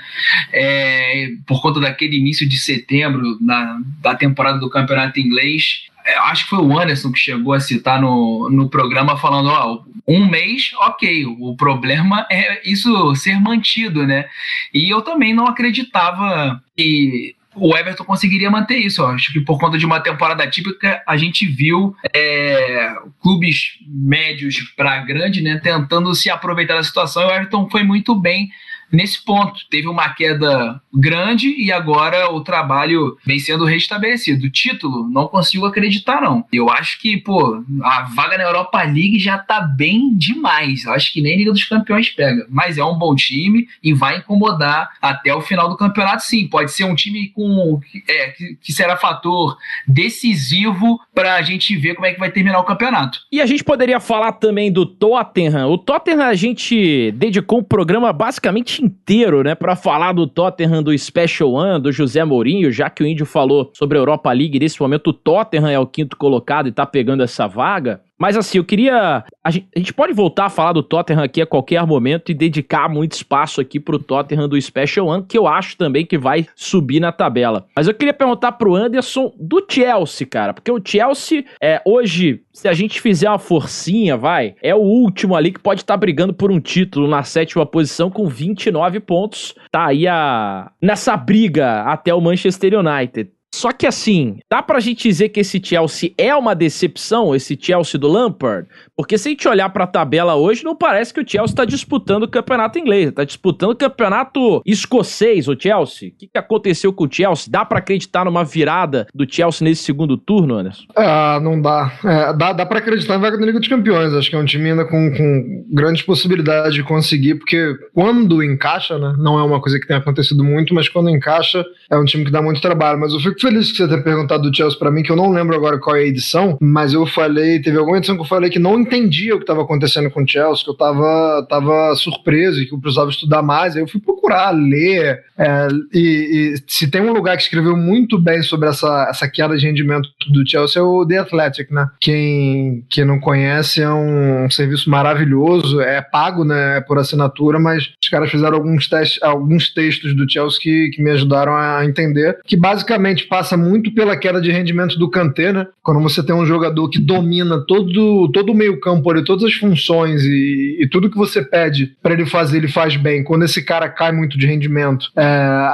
[0.53, 5.83] É, por conta daquele início de setembro na, da temporada do campeonato inglês.
[6.05, 9.83] É, acho que foi o Anderson que chegou a citar no, no programa falando, ó,
[10.07, 14.27] um mês, ok, o problema é isso ser mantido, né?
[14.75, 19.03] E eu também não acreditava que o Everton conseguiria manter isso.
[19.03, 24.61] Eu acho que por conta de uma temporada típica, a gente viu é, clubes médios
[24.77, 27.23] para grande, né, tentando se aproveitar da situação.
[27.23, 28.51] E o Everton foi muito bem
[28.93, 29.61] nesse ponto.
[29.71, 34.47] Teve uma queda grande e agora o trabalho vem sendo restabelecido.
[34.47, 36.45] O título, não consigo acreditar, não.
[36.53, 40.85] Eu acho que, pô, a vaga na Europa League já tá bem demais.
[40.85, 42.47] Eu acho que nem Liga dos Campeões pega.
[42.51, 46.47] Mas é um bom time e vai incomodar até o final do campeonato, sim.
[46.47, 52.13] Pode ser um time com é, que, será fator decisivo pra gente ver como é
[52.13, 53.21] que vai terminar o campeonato.
[53.31, 55.71] E a gente poderia falar também do Tottenham.
[55.71, 60.97] O Tottenham a gente dedicou um programa basicamente inteiro, né, para falar do Tottenham do
[60.97, 64.81] Special One, do José Mourinho, já que o Índio falou sobre a Europa League, nesse
[64.81, 68.01] momento o Tottenham é o quinto colocado e tá pegando essa vaga.
[68.19, 69.25] Mas assim, eu queria.
[69.43, 72.35] A gente, a gente pode voltar a falar do Tottenham aqui a qualquer momento e
[72.35, 76.47] dedicar muito espaço aqui pro Tottenham do Special One, que eu acho também que vai
[76.55, 77.67] subir na tabela.
[77.75, 82.69] Mas eu queria perguntar pro Anderson do Chelsea, cara, porque o Chelsea é hoje, se
[82.69, 86.53] a gente fizer uma forcinha, vai, é o último ali que pode estar brigando por
[86.53, 89.55] um título na sétima posição com 29 pontos.
[89.71, 93.31] Tá aí a nessa briga até o Manchester United.
[93.63, 97.97] Só que assim, dá pra gente dizer que esse Chelsea é uma decepção, esse Chelsea
[97.97, 98.67] do Lampard?
[98.97, 102.25] Porque se a gente olhar pra tabela hoje, não parece que o Chelsea tá disputando
[102.25, 106.09] o campeonato inglês, tá disputando o campeonato escocês, o Chelsea.
[106.09, 107.47] O que, que aconteceu com o Chelsea?
[107.49, 110.83] Dá pra acreditar numa virada do Chelsea nesse segundo turno, Anderson?
[110.97, 111.93] Ah, não dá.
[112.05, 112.53] É, dá.
[112.53, 114.13] Dá pra acreditar em vaga na Liga dos Campeões.
[114.13, 118.99] Acho que é um time ainda com, com grandes possibilidades de conseguir, porque quando encaixa,
[118.99, 119.15] né?
[119.19, 122.33] Não é uma coisa que tem acontecido muito, mas quando encaixa, é um time que
[122.33, 122.99] dá muito trabalho.
[122.99, 125.31] Mas eu fico feliz que você tenha perguntado do Chelsea pra mim, que eu não
[125.31, 128.51] lembro agora qual é a edição, mas eu falei, teve alguma edição que eu falei
[128.51, 132.61] que não entendia o que estava acontecendo com o Chelsea, que eu tava, tava surpreso
[132.61, 133.77] e que eu precisava estudar mais.
[133.77, 135.21] Aí eu fui procurar, ler.
[135.39, 139.57] É, e, e, se tem um lugar que escreveu muito bem sobre essa, essa queda
[139.57, 141.89] de rendimento do Chelsea é o The Athletic, né?
[142.01, 146.79] Quem, quem não conhece é um, serviço maravilhoso, é pago, né?
[146.79, 151.03] É por assinatura, mas os caras fizeram alguns, testes, alguns textos do Chelsea que, que
[151.03, 155.67] me ajudaram a entender, que basicamente passa muito pela queda de rendimento do Kanté, né?
[155.83, 160.23] Quando você tem um jogador que domina todo, todo o meio-campo ali, todas as funções
[160.23, 163.25] e, e tudo que você pede para ele fazer, ele faz bem.
[163.25, 165.25] Quando esse cara cai muito de rendimento, é,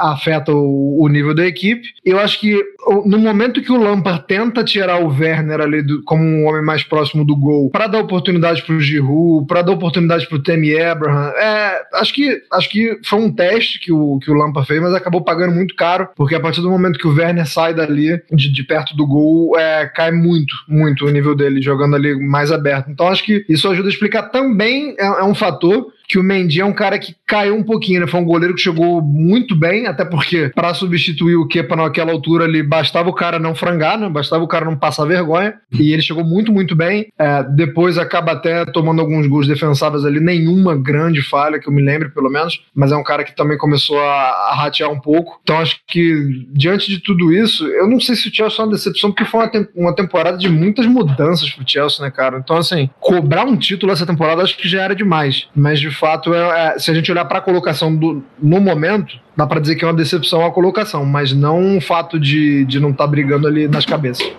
[0.03, 1.85] afeta o, o, nível da equipe.
[2.05, 2.57] Eu acho que
[3.05, 6.83] no momento que o Lampard tenta tirar o Werner ali do, como um homem mais
[6.83, 11.81] próximo do gol, para dar oportunidade pro Giroud, para dar oportunidade pro Tammy Abraham, é,
[11.95, 15.21] acho que acho que foi um teste que o que o Lampard fez, mas acabou
[15.21, 18.63] pagando muito caro, porque a partir do momento que o Werner sai dali de, de
[18.63, 22.89] perto do gol, é, cai muito, muito o nível dele jogando ali mais aberto.
[22.89, 26.59] Então acho que isso ajuda a explicar também é, é um fator que o Mendy
[26.59, 28.07] é um cara que caiu um pouquinho, né?
[28.07, 32.45] Foi um goleiro que chegou muito bem, até porque para substituir o Kepa naquela altura
[32.45, 34.09] ali, bastava o cara não frangar, né?
[34.09, 35.53] Bastava o cara não passar vergonha.
[35.71, 37.13] E ele chegou muito, muito bem.
[37.15, 41.83] É, depois acaba até tomando alguns gols defensáveis ali, nenhuma grande falha, que eu me
[41.83, 42.59] lembre, pelo menos.
[42.73, 45.39] Mas é um cara que também começou a, a ratear um pouco.
[45.43, 48.71] Então acho que, diante de tudo isso, eu não sei se o Chelsea é uma
[48.71, 52.39] decepção, porque foi uma, te uma temporada de muitas mudanças pro Chelsea, né, cara?
[52.39, 55.47] Então, assim, cobrar um título essa temporada acho que já era demais.
[55.55, 59.19] Mas de fato, é, é, se a gente olhar para a colocação do, no momento,
[59.35, 62.79] dá para dizer que é uma decepção a colocação, mas não o fato de, de
[62.79, 64.31] não estar tá brigando ali nas cabeças.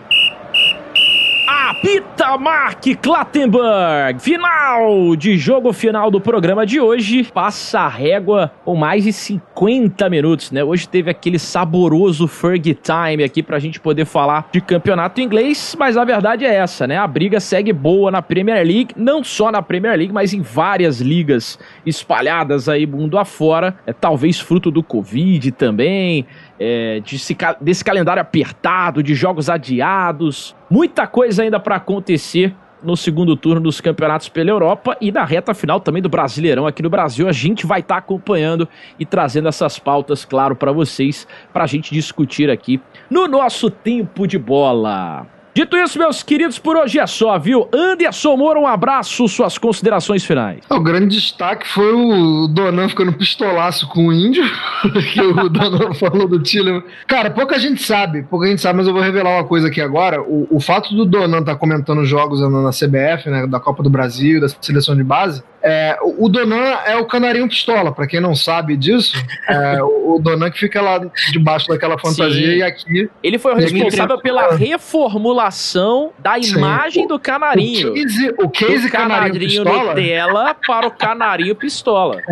[1.80, 4.20] Apita Mark Clattenburg.
[4.20, 7.24] Final de jogo final do programa de hoje.
[7.32, 10.62] Passa a régua com mais de 50 minutos, né?
[10.62, 15.96] Hoje teve aquele saboroso Fergie Time aqui pra gente poder falar de campeonato inglês, mas
[15.96, 16.98] a verdade é essa, né?
[16.98, 21.00] A briga segue boa na Premier League, não só na Premier League, mas em várias
[21.00, 23.74] ligas espalhadas aí mundo afora.
[23.86, 26.26] É talvez fruto do Covid também
[26.61, 27.00] é,
[27.61, 30.54] desse, calendário apertado, de jogos adiados.
[30.68, 35.54] Muita coisa ainda para acontecer no segundo turno dos campeonatos pela Europa e na reta
[35.54, 37.26] final também do Brasileirão aqui no Brasil.
[37.28, 41.66] A gente vai estar tá acompanhando e trazendo essas pautas, claro, para vocês, para a
[41.66, 45.26] gente discutir aqui no nosso tempo de bola.
[45.53, 47.68] Dito isso, meus queridos, por hoje é só, viu?
[47.74, 50.61] Anderson Moura, um abraço, suas considerações finais.
[50.70, 54.44] O grande destaque foi o Donan ficando pistolaço com o índio,
[55.12, 56.82] que o Donan falou do Chile.
[57.09, 60.22] Cara, pouca gente sabe, pouca gente sabe, mas eu vou revelar uma coisa aqui agora.
[60.22, 63.82] O, o fato do Donan estar tá comentando jogos na, na CBF, né, da Copa
[63.82, 68.20] do Brasil, da seleção de base, é, o Donan é o canarinho pistola, para quem
[68.20, 69.16] não sabe disso.
[69.48, 70.98] É, o Donan que fica lá
[71.32, 72.56] debaixo daquela fantasia Sim.
[72.56, 73.11] e aqui.
[73.22, 76.56] Ele foi o responsável pela reformulação da Sim.
[76.56, 77.90] imagem do canarinho.
[77.90, 79.94] O case, o case do canarinho, canarinho pistola.
[79.94, 82.22] Nutella para o canarinho pistola.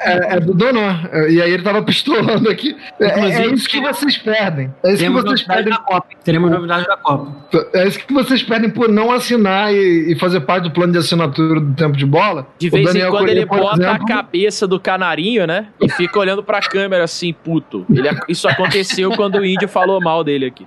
[0.00, 1.08] É, é, do Donan.
[1.28, 2.76] E aí ele tava pistolando aqui.
[3.00, 4.72] É, é isso que vocês perdem.
[4.82, 5.72] É isso que vocês perdem.
[5.72, 6.06] Da Copa.
[6.24, 7.32] Teremos novidade da Copa.
[7.72, 10.98] É isso que vocês perdem por não assinar e, e fazer parte do plano de
[10.98, 12.46] assinatura do tempo de bola.
[12.64, 14.04] De vez em quando ele bota exemplo...
[14.04, 15.66] a cabeça do canarinho, né?
[15.80, 17.84] E fica olhando pra câmera assim, puto.
[17.90, 20.66] Ele, isso aconteceu quando o índio falou mal dele aqui.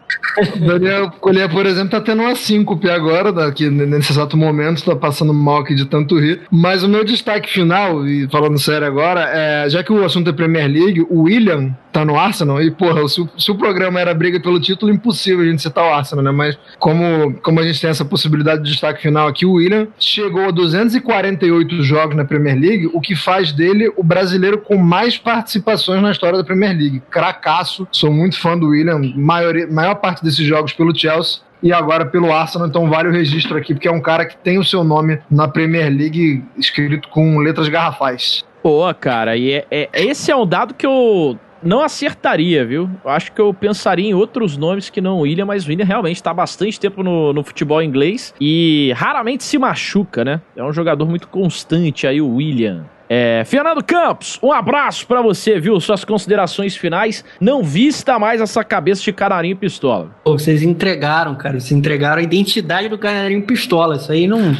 [0.60, 5.34] Daniel Colher, por exemplo, tá tendo uma síncope agora, aqui, nesse exato momento, tá passando
[5.34, 6.42] mal aqui de tanto rir.
[6.52, 10.34] Mas o meu destaque final, e falando sério agora, é, já que o assunto é
[10.34, 14.14] Premier League, o William tá no Arsenal, e porra, se o, se o programa era
[14.14, 16.32] briga pelo título, impossível a gente citar o Arsenal, né?
[16.32, 20.46] Mas como, como a gente tem essa possibilidade de destaque final aqui, o William chegou
[20.46, 26.02] a 248 jogos na Premier League, o que faz dele o brasileiro com mais participações
[26.02, 27.02] na história da Premier League.
[27.10, 31.42] Cracaço, sou muito fã do William, maior, maior parte desses jogos pelo Chelsea.
[31.64, 34.60] e agora pelo Arsenal, então vale o registro aqui, porque é um cara que tem
[34.60, 38.46] o seu nome na Premier League escrito com letras garrafais.
[38.62, 41.36] Pô, cara, e é, é- esse é um dado que eu
[41.68, 42.90] não acertaria, viu?
[43.04, 45.86] Eu acho que eu pensaria em outros nomes que não o William, mas o William
[45.86, 50.42] realmente tá há bastante tempo no, no futebol inglês e raramente se machuca, né?
[50.56, 52.86] É um jogador muito constante aí, o William.
[53.10, 55.80] É, Fernando Campos, um abraço pra você, viu?
[55.80, 57.24] Suas considerações finais.
[57.40, 60.12] Não vista mais essa cabeça de canarinho pistola.
[60.24, 61.60] Pô, vocês entregaram, cara.
[61.60, 63.96] Vocês entregaram a identidade do Canarinho Pistola.
[63.96, 64.52] Isso aí não,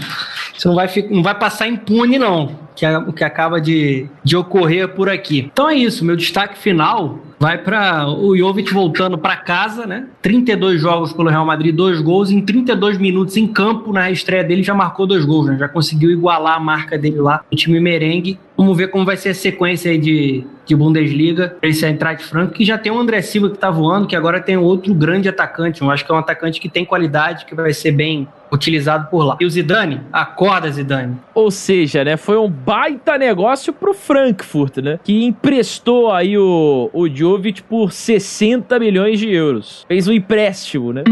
[0.56, 2.67] isso não, vai, não vai passar impune, não.
[2.78, 5.50] Que é o que acaba de, de ocorrer por aqui.
[5.52, 6.06] Então é isso.
[6.06, 10.06] Meu destaque final vai para o Jovic voltando para casa, né?
[10.22, 12.32] 32 jogos pelo Real Madrid, dois gols.
[12.32, 15.58] Em 32 minutos em campo, na estreia dele, já marcou dois gols, né?
[15.58, 18.40] Já conseguiu igualar a marca dele lá no time merengue.
[18.56, 22.58] Vamos ver como vai ser a sequência aí de, de Bundesliga pra esse Eintracht Frankfurt,
[22.58, 25.82] que já tem o André Silva que tá voando, que agora tem outro grande atacante.
[25.82, 29.24] Eu acho que é um atacante que tem qualidade, que vai ser bem utilizado por
[29.24, 29.38] lá.
[29.40, 30.02] E o Zidane?
[30.12, 31.18] Acorda, Zidane.
[31.34, 35.00] Ou seja, né, foi um baita negócio pro Frankfurt, né?
[35.04, 39.86] Que emprestou aí o, o Jovic por 60 milhões de euros.
[39.88, 41.04] Fez um empréstimo, né?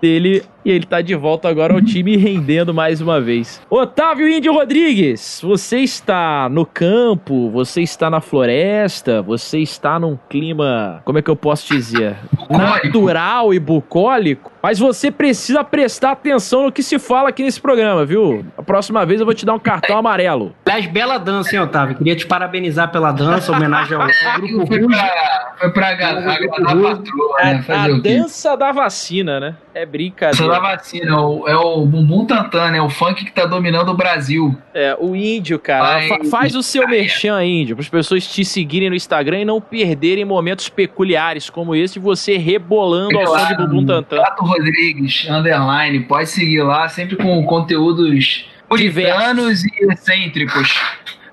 [0.00, 3.60] Dele e ele tá de volta agora ao time rendendo mais uma vez.
[3.70, 11.00] Otávio Índio Rodrigues, você está no campo, você está na floresta, você está num clima,
[11.04, 12.16] como é que eu posso dizer?
[12.50, 18.04] Natural e bucólico, mas você precisa prestar atenção no que se fala aqui nesse programa,
[18.04, 18.44] viu?
[18.58, 20.52] A próxima vez eu vou te dar um cartão amarelo.
[20.64, 21.96] Aliás, bela dança, hein, Otávio?
[21.96, 24.06] Queria te parabenizar pela dança, homenagem ao
[24.40, 27.52] Grupo Foi pra, foi pra agra- agradar a patroa, né?
[27.58, 29.54] A, Fazer dança da vacina, né?
[29.72, 30.55] É brincadeira.
[30.60, 32.80] Da vacina, é o, é bumbum tantã, né?
[32.80, 34.56] O funk que tá dominando o Brasil.
[34.74, 35.82] É, o índio, cara.
[35.82, 36.94] Vai, fa- faz o seu cara.
[36.94, 41.74] merchan, índio, para as pessoas te seguirem no Instagram e não perderem momentos peculiares como
[41.74, 44.16] esse, você rebolando ao som de bumbum tantã.
[44.16, 50.80] Tato Rodrigues, underline, pode seguir lá, sempre com conteúdos puritanos e excêntricos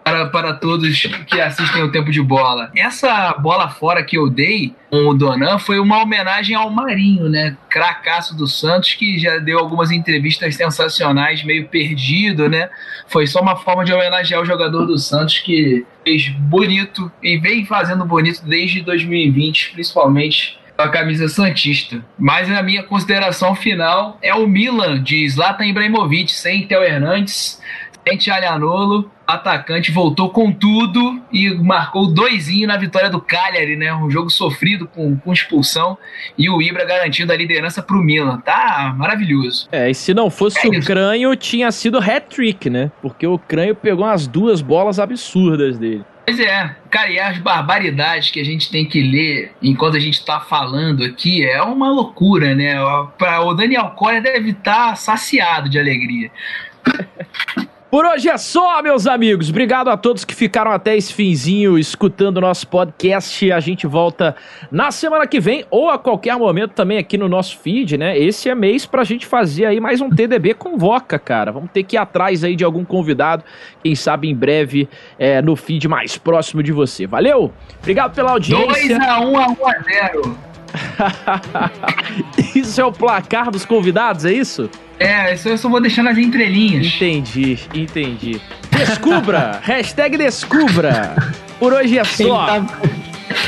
[0.04, 2.72] para, para todos que assistem o Tempo de Bola.
[2.76, 7.56] Essa bola fora que eu dei com o Donan foi uma homenagem ao Marinho, né?
[7.70, 12.70] Cracaço do Santos, que já deu algumas entrevistas sensacionais, meio perdido, né?
[13.08, 17.66] Foi só uma forma de homenagear o jogador do Santos que fez bonito e vem
[17.66, 22.04] fazendo bonito desde 2020, principalmente a camisa Santista.
[22.18, 27.62] Mas a minha consideração final é o Milan de Zlatan Ibrahimovic, sem Theo Hernandes,
[28.08, 33.93] sem Tchalianolo, atacante voltou com tudo e marcou doisinho na vitória do Cagliari, né?
[33.93, 35.97] Um jogo sofrido com, com expulsão
[36.38, 38.39] e o Ibra garantindo a liderança pro Milan.
[38.41, 39.68] Tá maravilhoso.
[39.72, 40.86] É, e se não fosse É o isso.
[40.88, 42.91] Crânio, tinha sido hat-trick, né?
[43.01, 46.04] Porque o Crânio pegou umas duas bolas absurdas dele.
[46.26, 50.24] Pois é, cara, e as barbaridades que a gente tem que ler enquanto a gente
[50.26, 52.76] tá falando aqui é uma loucura, né?
[52.82, 56.32] O Daniel Coria deve estar saciado de alegria.
[57.94, 59.52] Por hoje é só, meus amigos.
[59.52, 63.52] Obrigado a todos que ficaram até esse finzinho escutando o nosso podcast.
[63.52, 64.36] A gente volta
[64.72, 68.18] na semana que vem ou a qualquer momento também aqui no nosso feed, né?
[68.18, 71.52] Esse é mês pra gente fazer aí mais um TDB Convoca, cara.
[71.52, 73.44] Vamos ter que ir atrás aí de algum convidado,
[73.84, 74.89] quem sabe em breve
[75.20, 77.06] é, no feed mais próximo de você.
[77.06, 77.54] Valeu?
[77.78, 78.98] Obrigado pela audiência.
[78.98, 80.53] 2x1 a 1 a 0.
[82.55, 84.69] isso é o placar dos convidados, é isso?
[84.99, 86.86] É, isso eu só vou deixando as entrelinhas.
[86.86, 88.39] Entendi, entendi.
[88.71, 89.59] Descubra!
[89.63, 91.15] Hashtag descubra!
[91.59, 92.45] Por hoje é Ele só.
[92.45, 92.65] tá,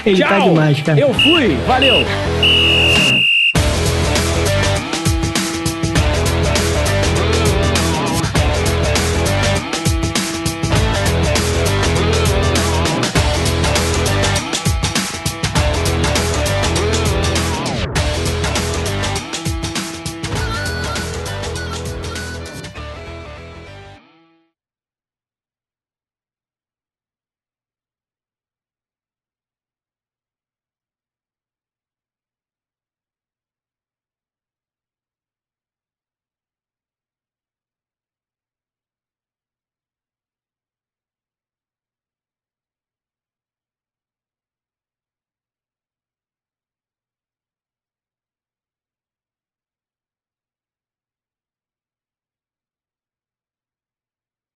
[0.05, 0.49] ele tá Tchau!
[0.49, 0.99] demais, cara.
[0.99, 2.05] Eu fui, valeu!